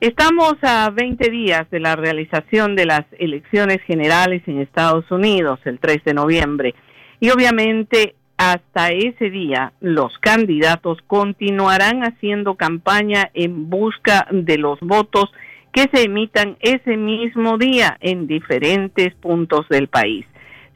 [0.00, 5.78] Estamos a 20 días de la realización de las elecciones generales en Estados Unidos, el
[5.78, 6.74] 3 de noviembre.
[7.20, 15.32] Y obviamente hasta ese día los candidatos continuarán haciendo campaña en busca de los votos
[15.72, 20.24] que se emitan ese mismo día en diferentes puntos del país.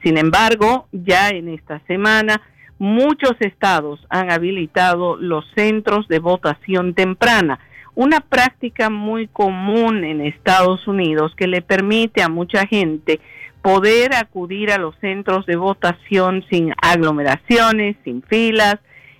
[0.03, 2.40] Sin embargo, ya en esta semana,
[2.78, 7.61] muchos estados han habilitado los centros de votación temprana,
[7.94, 13.20] una práctica muy común en Estados Unidos que le permite a mucha gente
[13.62, 18.78] poder acudir a los centros de votación sin aglomeraciones, sin filas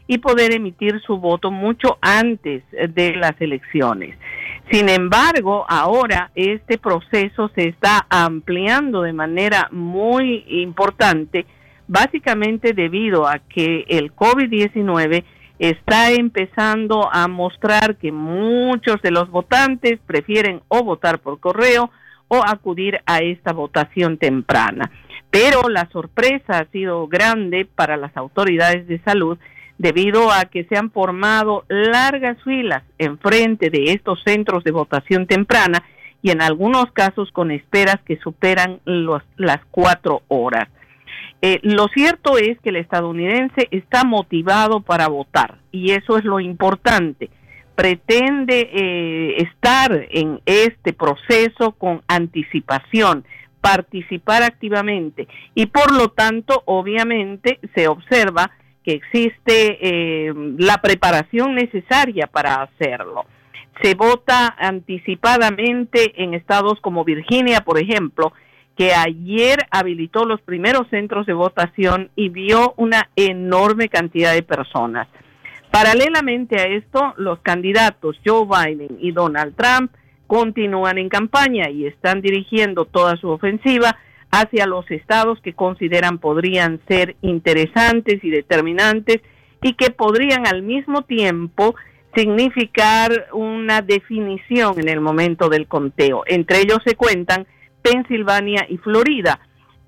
[0.09, 4.17] y poder emitir su voto mucho antes de las elecciones.
[4.71, 11.47] Sin embargo, ahora este proceso se está ampliando de manera muy importante,
[11.89, 15.25] básicamente debido a que el COVID-19
[15.59, 21.91] está empezando a mostrar que muchos de los votantes prefieren o votar por correo
[22.29, 24.91] o acudir a esta votación temprana.
[25.31, 29.39] Pero la sorpresa ha sido grande para las autoridades de salud
[29.83, 35.83] debido a que se han formado largas filas enfrente de estos centros de votación temprana
[36.23, 40.69] y en algunos casos con esperas que superan los- las cuatro horas.
[41.43, 46.39] Eh, lo cierto es que el estadounidense está motivado para votar y eso es lo
[46.39, 47.29] importante.
[47.75, 53.25] Pretende eh, estar en este proceso con anticipación,
[53.61, 55.27] participar activamente
[55.57, 58.53] y por lo tanto obviamente se observa
[58.85, 63.25] que existe eh, la preparación necesaria para hacerlo.
[63.83, 68.33] Se vota anticipadamente en estados como Virginia, por ejemplo,
[68.77, 75.09] que ayer habilitó los primeros centros de votación y vio una enorme cantidad de personas.
[75.71, 79.93] Paralelamente a esto, los candidatos Joe Biden y Donald Trump
[80.27, 83.97] continúan en campaña y están dirigiendo toda su ofensiva
[84.33, 89.21] hacia los estados que consideran podrían ser interesantes y determinantes
[89.63, 91.77] y que podrían al mismo tiempo
[92.17, 96.25] significar una definición en el momento del conteo.
[96.27, 97.47] Entre ellos se cuentan
[97.83, 99.39] Pensilvania y Florida.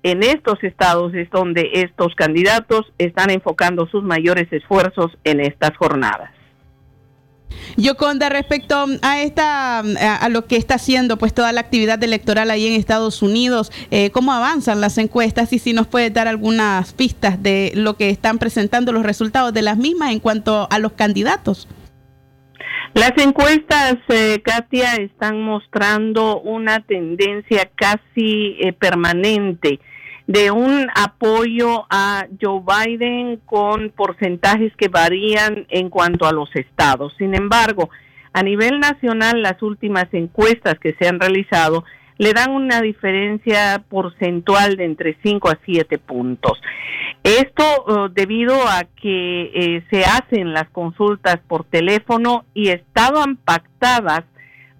[0.03, 6.34] En estos estados es donde estos candidatos están enfocando sus mayores esfuerzos en estas jornadas.
[7.77, 12.67] Yoconda, respecto a esta a, lo que está haciendo pues toda la actividad electoral ahí
[12.67, 17.41] en Estados Unidos, eh, cómo avanzan las encuestas y si nos puede dar algunas pistas
[17.41, 21.67] de lo que están presentando los resultados de las mismas en cuanto a los candidatos.
[22.93, 29.81] Las encuestas, eh, Katia, están mostrando una tendencia casi eh, permanente
[30.27, 37.13] de un apoyo a Joe Biden con porcentajes que varían en cuanto a los estados.
[37.17, 37.89] Sin embargo,
[38.33, 41.83] a nivel nacional, las últimas encuestas que se han realizado
[42.17, 46.59] le dan una diferencia porcentual de entre 5 a 7 puntos.
[47.23, 54.23] Esto uh, debido a que eh, se hacen las consultas por teléfono y estaban pactadas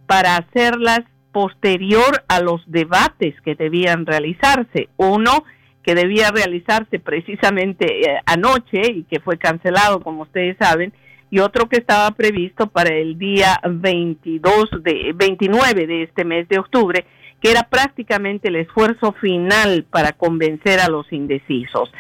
[0.06, 1.02] para hacerlas
[1.36, 4.88] posterior a los debates que debían realizarse.
[4.96, 5.44] Uno
[5.84, 10.94] que debía realizarse precisamente eh, anoche y que fue cancelado, como ustedes saben,
[11.30, 16.58] y otro que estaba previsto para el día 22 de 29 de este mes de
[16.58, 17.04] octubre,
[17.42, 21.92] que era prácticamente el esfuerzo final para convencer a los indecisos.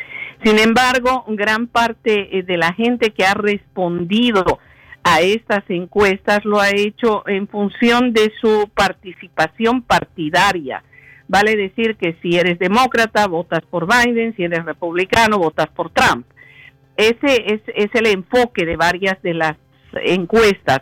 [0.46, 4.60] Sin embargo, gran parte eh, de la gente que ha respondido
[5.08, 10.84] a estas encuestas lo ha hecho en función de su participación partidaria.
[11.28, 16.26] Vale decir que si eres demócrata, votas por Biden, si eres republicano, votas por Trump.
[16.97, 19.58] Ese es, el enfoque de varias de las
[19.93, 20.80] encuestas.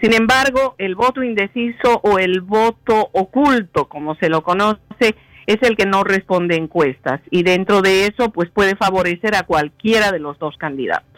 [0.00, 5.16] Sin embargo, el voto indeciso o el voto oculto, como se lo conoce,
[5.46, 10.12] es el que no responde encuestas y dentro de eso pues puede favorecer a cualquiera
[10.12, 11.13] de los dos candidatos.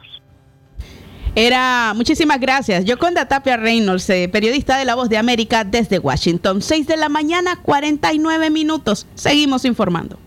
[1.38, 2.86] Era, muchísimas gracias.
[2.86, 6.62] Yoconda Tapia Reynolds, eh, periodista de La Voz de América desde Washington.
[6.62, 9.06] 6 de la mañana, 49 minutos.
[9.14, 10.18] Seguimos informando.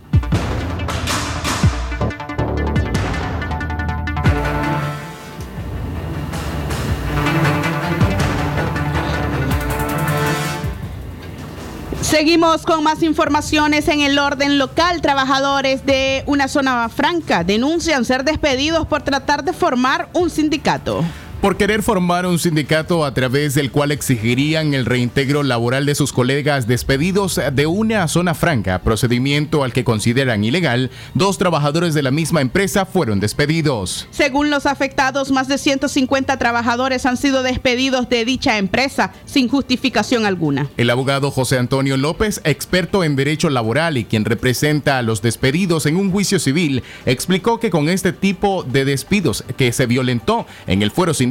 [12.19, 15.01] Seguimos con más informaciones en el orden local.
[15.01, 21.01] Trabajadores de una zona franca denuncian ser despedidos por tratar de formar un sindicato.
[21.41, 26.11] Por querer formar un sindicato a través del cual exigirían el reintegro laboral de sus
[26.11, 32.11] colegas despedidos de una zona franca, procedimiento al que consideran ilegal, dos trabajadores de la
[32.11, 34.07] misma empresa fueron despedidos.
[34.11, 40.25] Según los afectados, más de 150 trabajadores han sido despedidos de dicha empresa sin justificación
[40.25, 40.69] alguna.
[40.75, 45.85] El abogado José Antonio López, experto en derecho laboral y quien representa a los despedidos
[45.85, 50.81] en un juicio civil, explicó que con este tipo de despidos que se violentó en
[50.81, 51.28] el fuero sindical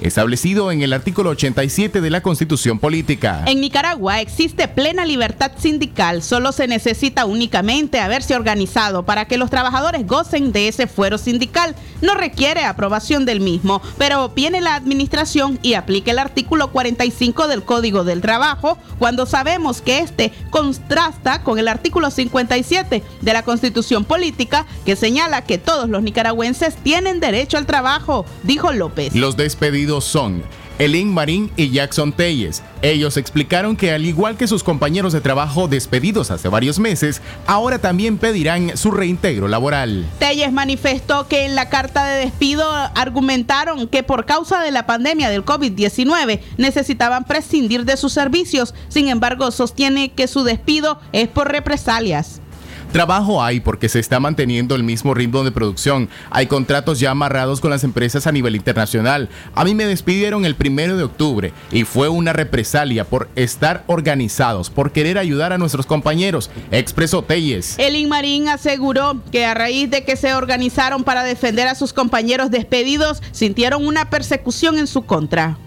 [0.00, 3.44] establecido en el artículo 87 de la Constitución Política.
[3.46, 9.50] En Nicaragua existe plena libertad sindical, solo se necesita únicamente haberse organizado para que los
[9.50, 11.74] trabajadores gocen de ese fuero sindical.
[12.02, 17.62] No requiere aprobación del mismo, pero viene la administración y aplica el artículo 45 del
[17.62, 24.04] Código del Trabajo cuando sabemos que este contrasta con el artículo 57 de la Constitución
[24.04, 29.14] Política que señala que todos los nicaragüenses tienen derecho al trabajo, dijo López.
[29.34, 30.44] Despedidos son
[30.78, 32.62] Elin Marín y Jackson Telles.
[32.82, 37.78] Ellos explicaron que al igual que sus compañeros de trabajo despedidos hace varios meses, ahora
[37.78, 40.06] también pedirán su reintegro laboral.
[40.18, 45.30] Telles manifestó que en la carta de despido argumentaron que por causa de la pandemia
[45.30, 48.74] del COVID-19 necesitaban prescindir de sus servicios.
[48.88, 52.40] Sin embargo, sostiene que su despido es por represalias.
[52.96, 56.08] Trabajo hay porque se está manteniendo el mismo ritmo de producción.
[56.30, 59.28] Hay contratos ya amarrados con las empresas a nivel internacional.
[59.54, 64.70] A mí me despidieron el primero de octubre y fue una represalia por estar organizados,
[64.70, 67.78] por querer ayudar a nuestros compañeros, expresó Telles.
[67.78, 72.50] Elin Marín aseguró que a raíz de que se organizaron para defender a sus compañeros
[72.50, 75.58] despedidos, sintieron una persecución en su contra.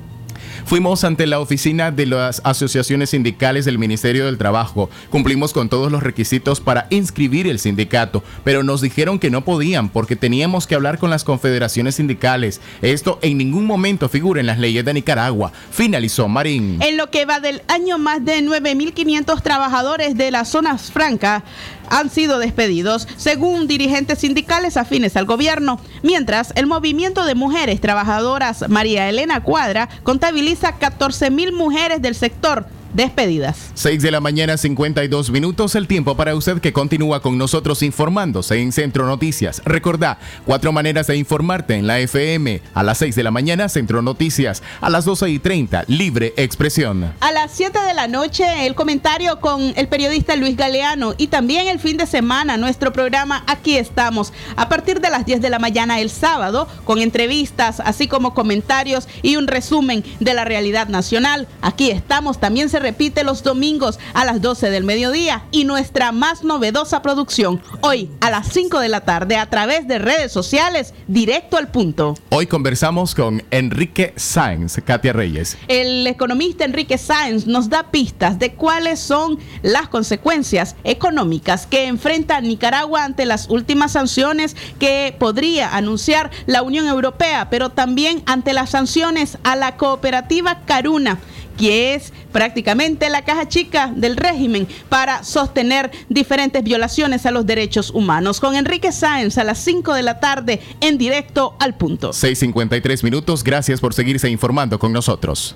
[0.69, 4.91] Fuimos ante la oficina de las asociaciones sindicales del Ministerio del Trabajo.
[5.09, 9.89] Cumplimos con todos los requisitos para inscribir el sindicato, pero nos dijeron que no podían
[9.89, 12.61] porque teníamos que hablar con las confederaciones sindicales.
[12.83, 15.51] Esto en ningún momento figura en las leyes de Nicaragua.
[15.71, 16.79] Finalizó Marín.
[16.83, 21.41] En lo que va del año, más de 9.500 trabajadores de las zonas francas
[21.89, 28.67] han sido despedidos, según dirigentes sindicales afines al gobierno, mientras el movimiento de mujeres trabajadoras
[28.69, 33.71] María Elena Cuadra contabiliza 14.000 mujeres del sector despedidas.
[33.73, 38.59] 6 de la mañana, 52 minutos, el tiempo para usted que continúa con nosotros informándose
[38.59, 39.61] en Centro Noticias.
[39.65, 42.61] Recordá, cuatro maneras de informarte en la FM.
[42.73, 44.63] A las 6 de la mañana, Centro Noticias.
[44.81, 47.13] A las 12 y 30, Libre Expresión.
[47.19, 51.67] A las 7 de la noche, el comentario con el periodista Luis Galeano y también
[51.67, 54.33] el fin de semana, nuestro programa Aquí estamos.
[54.55, 59.07] A partir de las 10 de la mañana el sábado, con entrevistas, así como comentarios
[59.21, 61.47] y un resumen de la realidad nacional.
[61.61, 66.45] Aquí estamos, también se repite los domingos a las 12 del mediodía y nuestra más
[66.45, 71.57] novedosa producción hoy a las 5 de la tarde a través de redes sociales, directo
[71.57, 72.15] al punto.
[72.29, 75.57] Hoy conversamos con Enrique Sáenz, Katia Reyes.
[75.67, 82.39] El economista Enrique Sáenz nos da pistas de cuáles son las consecuencias económicas que enfrenta
[82.39, 88.69] Nicaragua ante las últimas sanciones que podría anunciar la Unión Europea, pero también ante las
[88.69, 91.19] sanciones a la cooperativa Caruna
[91.59, 97.91] que es prácticamente la caja chica del régimen para sostener diferentes violaciones a los derechos
[97.91, 98.39] humanos.
[98.39, 102.11] Con Enrique Sáenz a las 5 de la tarde en directo al punto.
[102.11, 105.55] 6.53 minutos, gracias por seguirse informando con nosotros.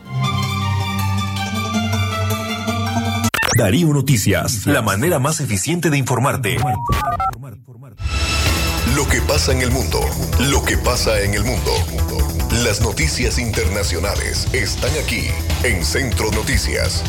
[3.58, 6.58] Darío Noticias, la manera más eficiente de informarte.
[8.96, 10.00] Lo que pasa en el mundo,
[10.50, 11.72] lo que pasa en el mundo.
[12.64, 15.26] Las noticias internacionales están aquí
[15.64, 17.04] en Centro Noticias.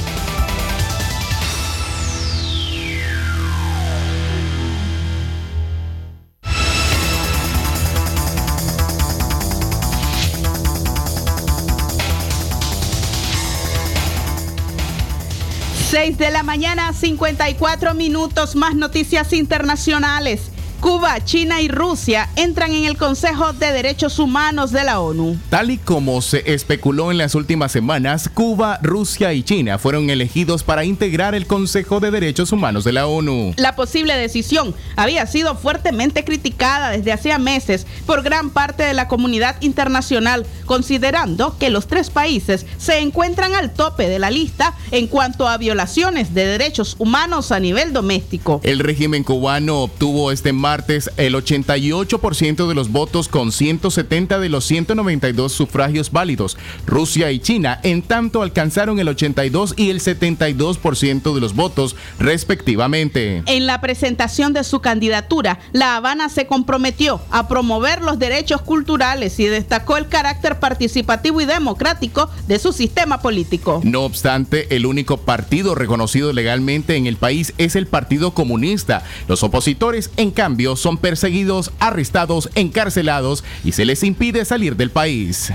[15.89, 20.51] Seis de la mañana, 54 minutos más noticias internacionales.
[20.85, 25.39] Cuba, China y Rusia entran en el Consejo de Derechos Humanos de la ONU.
[25.49, 30.63] Tal y como se especuló en las últimas semanas, Cuba, Rusia y China fueron elegidos
[30.63, 33.55] para integrar el Consejo de Derechos Humanos de la ONU.
[33.57, 39.09] La posible decisión había sido fuertemente criticada desde hacía meses por gran parte de la
[39.09, 45.07] comunidad internacional, considerando que los tres países se encuentran al tope de la lista en
[45.07, 48.61] cuanto a violaciones de derechos humanos a nivel doméstico.
[48.65, 54.65] El régimen cubano obtuvo este martes el 88% de los votos con 170 de los
[54.65, 56.57] 192 sufragios válidos.
[56.85, 63.45] Rusia y China, en tanto, alcanzaron el 82 y el 72% de los votos, respectivamente.
[63.47, 69.39] En la presentación de su candidatura, La Habana se comprometió a promover los derechos culturales
[69.39, 73.81] y destacó el carácter participativo y democrático de su sistema político.
[73.85, 79.05] No obstante, el único partido reconocido legalmente en el país es el Partido Comunista.
[79.29, 85.53] Los opositores, en cambio, son perseguidos, arrestados, encarcelados y se les impide salir del país.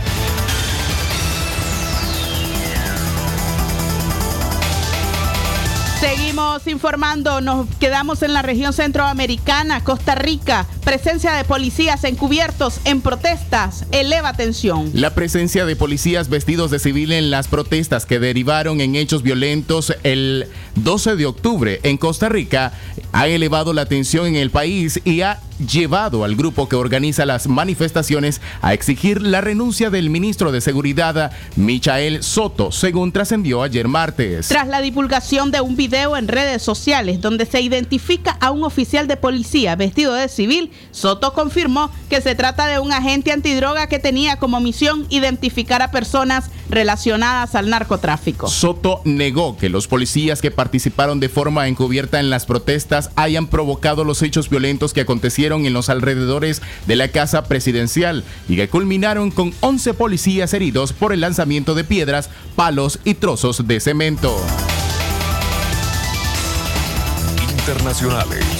[5.99, 10.65] Seguimos informando, nos quedamos en la región centroamericana, Costa Rica.
[10.85, 14.91] Presencia de policías encubiertos en protestas eleva tensión.
[14.93, 19.93] La presencia de policías vestidos de civil en las protestas que derivaron en hechos violentos
[20.03, 20.47] el
[20.83, 22.73] 12 de octubre en Costa Rica
[23.11, 27.47] ha elevado la tensión en el país y ha llevado al grupo que organiza las
[27.47, 34.47] manifestaciones a exigir la renuncia del ministro de Seguridad, Michael Soto, según trascendió ayer martes.
[34.47, 39.07] Tras la divulgación de un video en redes sociales donde se identifica a un oficial
[39.07, 43.99] de policía vestido de civil, Soto confirmó que se trata de un agente antidroga que
[43.99, 48.47] tenía como misión identificar a personas relacionadas al narcotráfico.
[48.47, 54.03] Soto negó que los policías que participaron de forma encubierta en las protestas hayan provocado
[54.03, 59.31] los hechos violentos que acontecieron en los alrededores de la casa presidencial y que culminaron
[59.31, 64.37] con 11 policías heridos por el lanzamiento de piedras, palos y trozos de cemento.
[67.49, 68.58] Internacionales.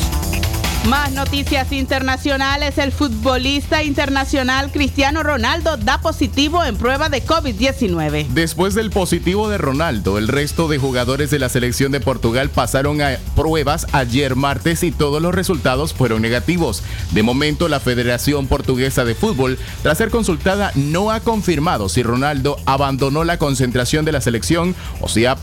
[0.88, 2.78] Más noticias internacionales.
[2.78, 8.28] El futbolista internacional Cristiano Ronaldo da positivo en prueba de COVID-19.
[8.30, 13.02] Después del positivo de Ronaldo, el resto de jugadores de la selección de Portugal pasaron
[13.02, 16.82] a pruebas ayer martes y todos los resultados fueron negativos.
[17.12, 22.58] De momento, la Federación Portuguesa de Fútbol, tras ser consultada, no ha confirmado si Ronaldo
[22.66, 25.38] abandonó la concentración de la selección o si ha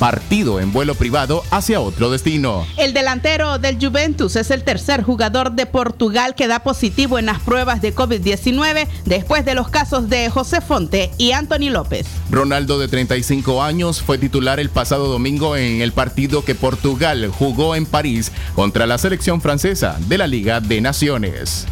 [0.00, 2.66] partido en vuelo privado hacia otro destino.
[2.78, 7.38] El delantero del Juventus es el tercer jugador de Portugal que da positivo en las
[7.40, 12.06] pruebas de COVID-19 después de los casos de José Fonte y Anthony López.
[12.30, 17.76] Ronaldo, de 35 años, fue titular el pasado domingo en el partido que Portugal jugó
[17.76, 21.66] en París contra la selección francesa de la Liga de Naciones.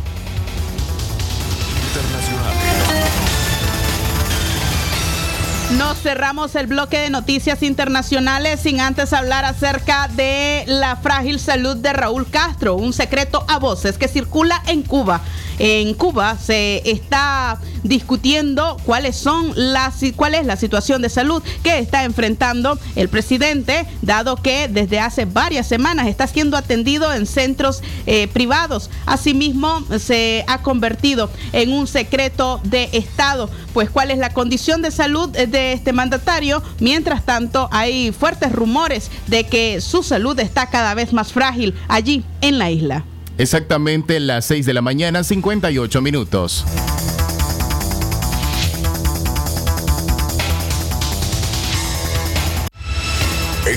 [5.77, 11.77] Nos cerramos el bloque de noticias internacionales sin antes hablar acerca de la frágil salud
[11.77, 15.21] de Raúl Castro, un secreto a voces que circula en Cuba.
[15.59, 17.59] En Cuba se está
[17.89, 23.86] discutiendo cuáles son las cuál es la situación de salud que está enfrentando el presidente,
[24.03, 28.91] dado que desde hace varias semanas está siendo atendido en centros eh, privados.
[29.07, 33.51] Asimismo, se ha convertido en un secreto de Estado.
[33.72, 36.62] Pues cuál es la condición de salud de este mandatario.
[36.80, 42.24] Mientras tanto, hay fuertes rumores de que su salud está cada vez más frágil allí
[42.41, 43.05] en la isla.
[43.39, 46.64] Exactamente las 6 de la mañana, 58 minutos.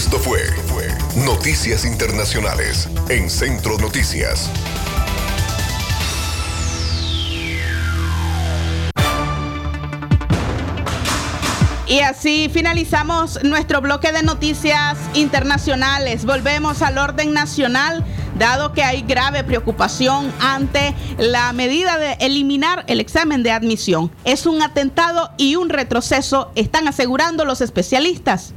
[0.04, 0.42] Esto fue
[1.16, 4.50] Noticias Internacionales en Centro Noticias.
[11.88, 16.26] Y así finalizamos nuestro bloque de noticias internacionales.
[16.26, 18.04] Volvemos al orden nacional,
[18.40, 24.12] dado que hay grave preocupación ante la medida de eliminar el examen de admisión.
[24.24, 28.56] Es un atentado y un retroceso, están asegurando los especialistas.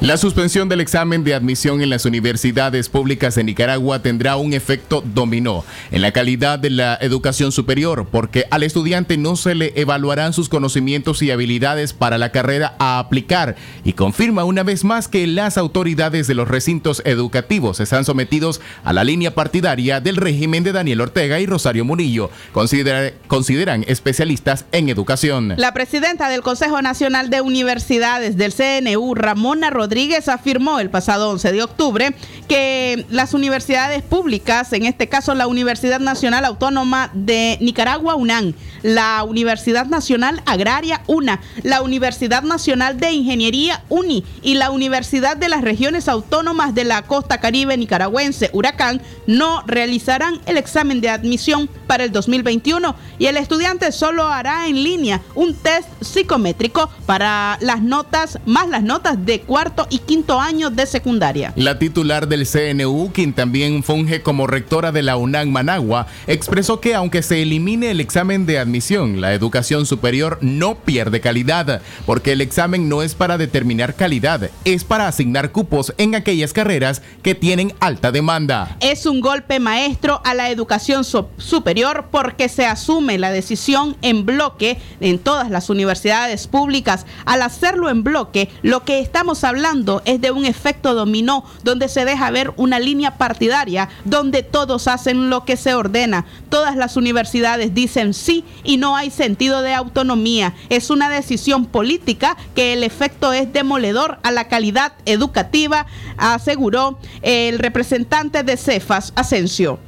[0.00, 5.02] La suspensión del examen de admisión en las universidades públicas de Nicaragua tendrá un efecto
[5.04, 10.32] dominó en la calidad de la educación superior, porque al estudiante no se le evaluarán
[10.34, 15.26] sus conocimientos y habilidades para la carrera a aplicar y confirma una vez más que
[15.26, 20.70] las autoridades de los recintos educativos están sometidos a la línea partidaria del régimen de
[20.70, 25.54] Daniel Ortega y Rosario Murillo, considera- consideran especialistas en educación.
[25.56, 29.87] La presidenta del Consejo Nacional de Universidades del CNU, Ramona Rodríguez,
[30.28, 32.14] afirmó el pasado 11 de octubre
[32.48, 39.22] que las universidades públicas, en este caso la Universidad Nacional Autónoma de Nicaragua, UNAM, la
[39.24, 45.62] Universidad Nacional Agraria, UNA, la Universidad Nacional de Ingeniería, UNI, y la Universidad de las
[45.62, 52.04] Regiones Autónomas de la Costa Caribe Nicaragüense, Huracán, no realizarán el examen de admisión para
[52.04, 58.38] el 2021 y el estudiante solo hará en línea un test psicométrico para las notas,
[58.46, 61.52] más las notas de cuarto y quinto año de secundaria.
[61.56, 66.94] La titular del CNU, quien también funge como rectora de la UNAM Managua, expresó que
[66.94, 72.40] aunque se elimine el examen de admisión, la educación superior no pierde calidad, porque el
[72.40, 77.72] examen no es para determinar calidad, es para asignar cupos en aquellas carreras que tienen
[77.80, 78.76] alta demanda.
[78.80, 84.24] Es un golpe maestro a la educación so- superior porque se asume la decisión en
[84.26, 87.06] bloque en todas las universidades públicas.
[87.26, 89.67] Al hacerlo en bloque, lo que estamos hablando
[90.06, 95.28] es de un efecto dominó donde se deja ver una línea partidaria donde todos hacen
[95.28, 96.24] lo que se ordena.
[96.48, 100.54] Todas las universidades dicen sí y no hay sentido de autonomía.
[100.70, 107.58] Es una decisión política que el efecto es demoledor a la calidad educativa, aseguró el
[107.58, 109.78] representante de Cefas, Asensio.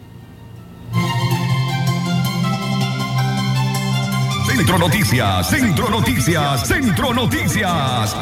[4.47, 8.15] Centro Noticias, Centro Noticias, Centro Noticias.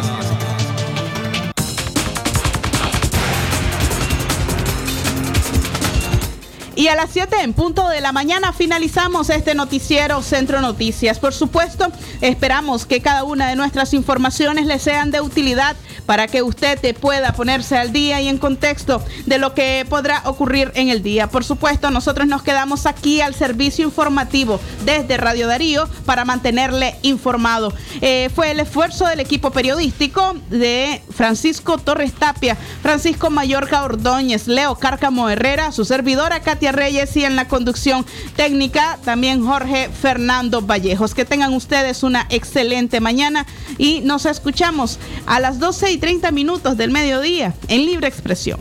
[6.78, 11.18] Y a las 7 en punto de la mañana finalizamos este noticiero Centro Noticias.
[11.18, 15.74] Por supuesto, esperamos que cada una de nuestras informaciones le sean de utilidad
[16.06, 20.22] para que usted te pueda ponerse al día y en contexto de lo que podrá
[20.26, 21.26] ocurrir en el día.
[21.26, 27.74] Por supuesto, nosotros nos quedamos aquí al servicio informativo desde Radio Darío para mantenerle informado.
[28.00, 34.76] Eh, fue el esfuerzo del equipo periodístico de Francisco Torres Tapia, Francisco Mayorga Ordóñez, Leo
[34.76, 38.04] Cárcamo Herrera, su servidora Katia Reyes y en la conducción
[38.36, 41.14] técnica también Jorge Fernando Vallejos.
[41.14, 43.46] Que tengan ustedes una excelente mañana
[43.78, 48.60] y nos escuchamos a las 12 y 30 minutos del mediodía en Libre Expresión.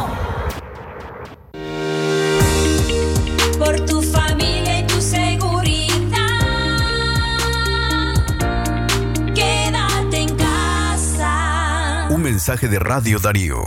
[12.41, 13.61] mensaje de Radio Darío.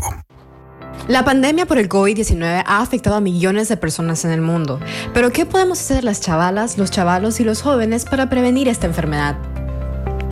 [1.06, 4.80] La pandemia por el COVID-19 ha afectado a millones de personas en el mundo.
[5.12, 9.36] Pero ¿qué podemos hacer las chavalas, los chavalos y los jóvenes para prevenir esta enfermedad?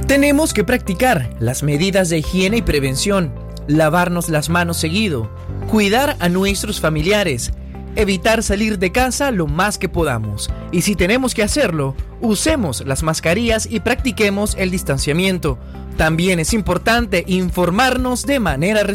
[0.08, 3.32] Tenemos que practicar las medidas de higiene y prevención,
[3.68, 5.30] lavarnos las manos seguido,
[5.70, 7.52] cuidar a nuestros familiares,
[7.96, 10.50] evitar salir de casa lo más que podamos.
[10.70, 15.58] Y si tenemos que hacerlo, usemos las mascarillas y practiquemos el distanciamiento.
[15.96, 18.82] También es importante informarnos de manera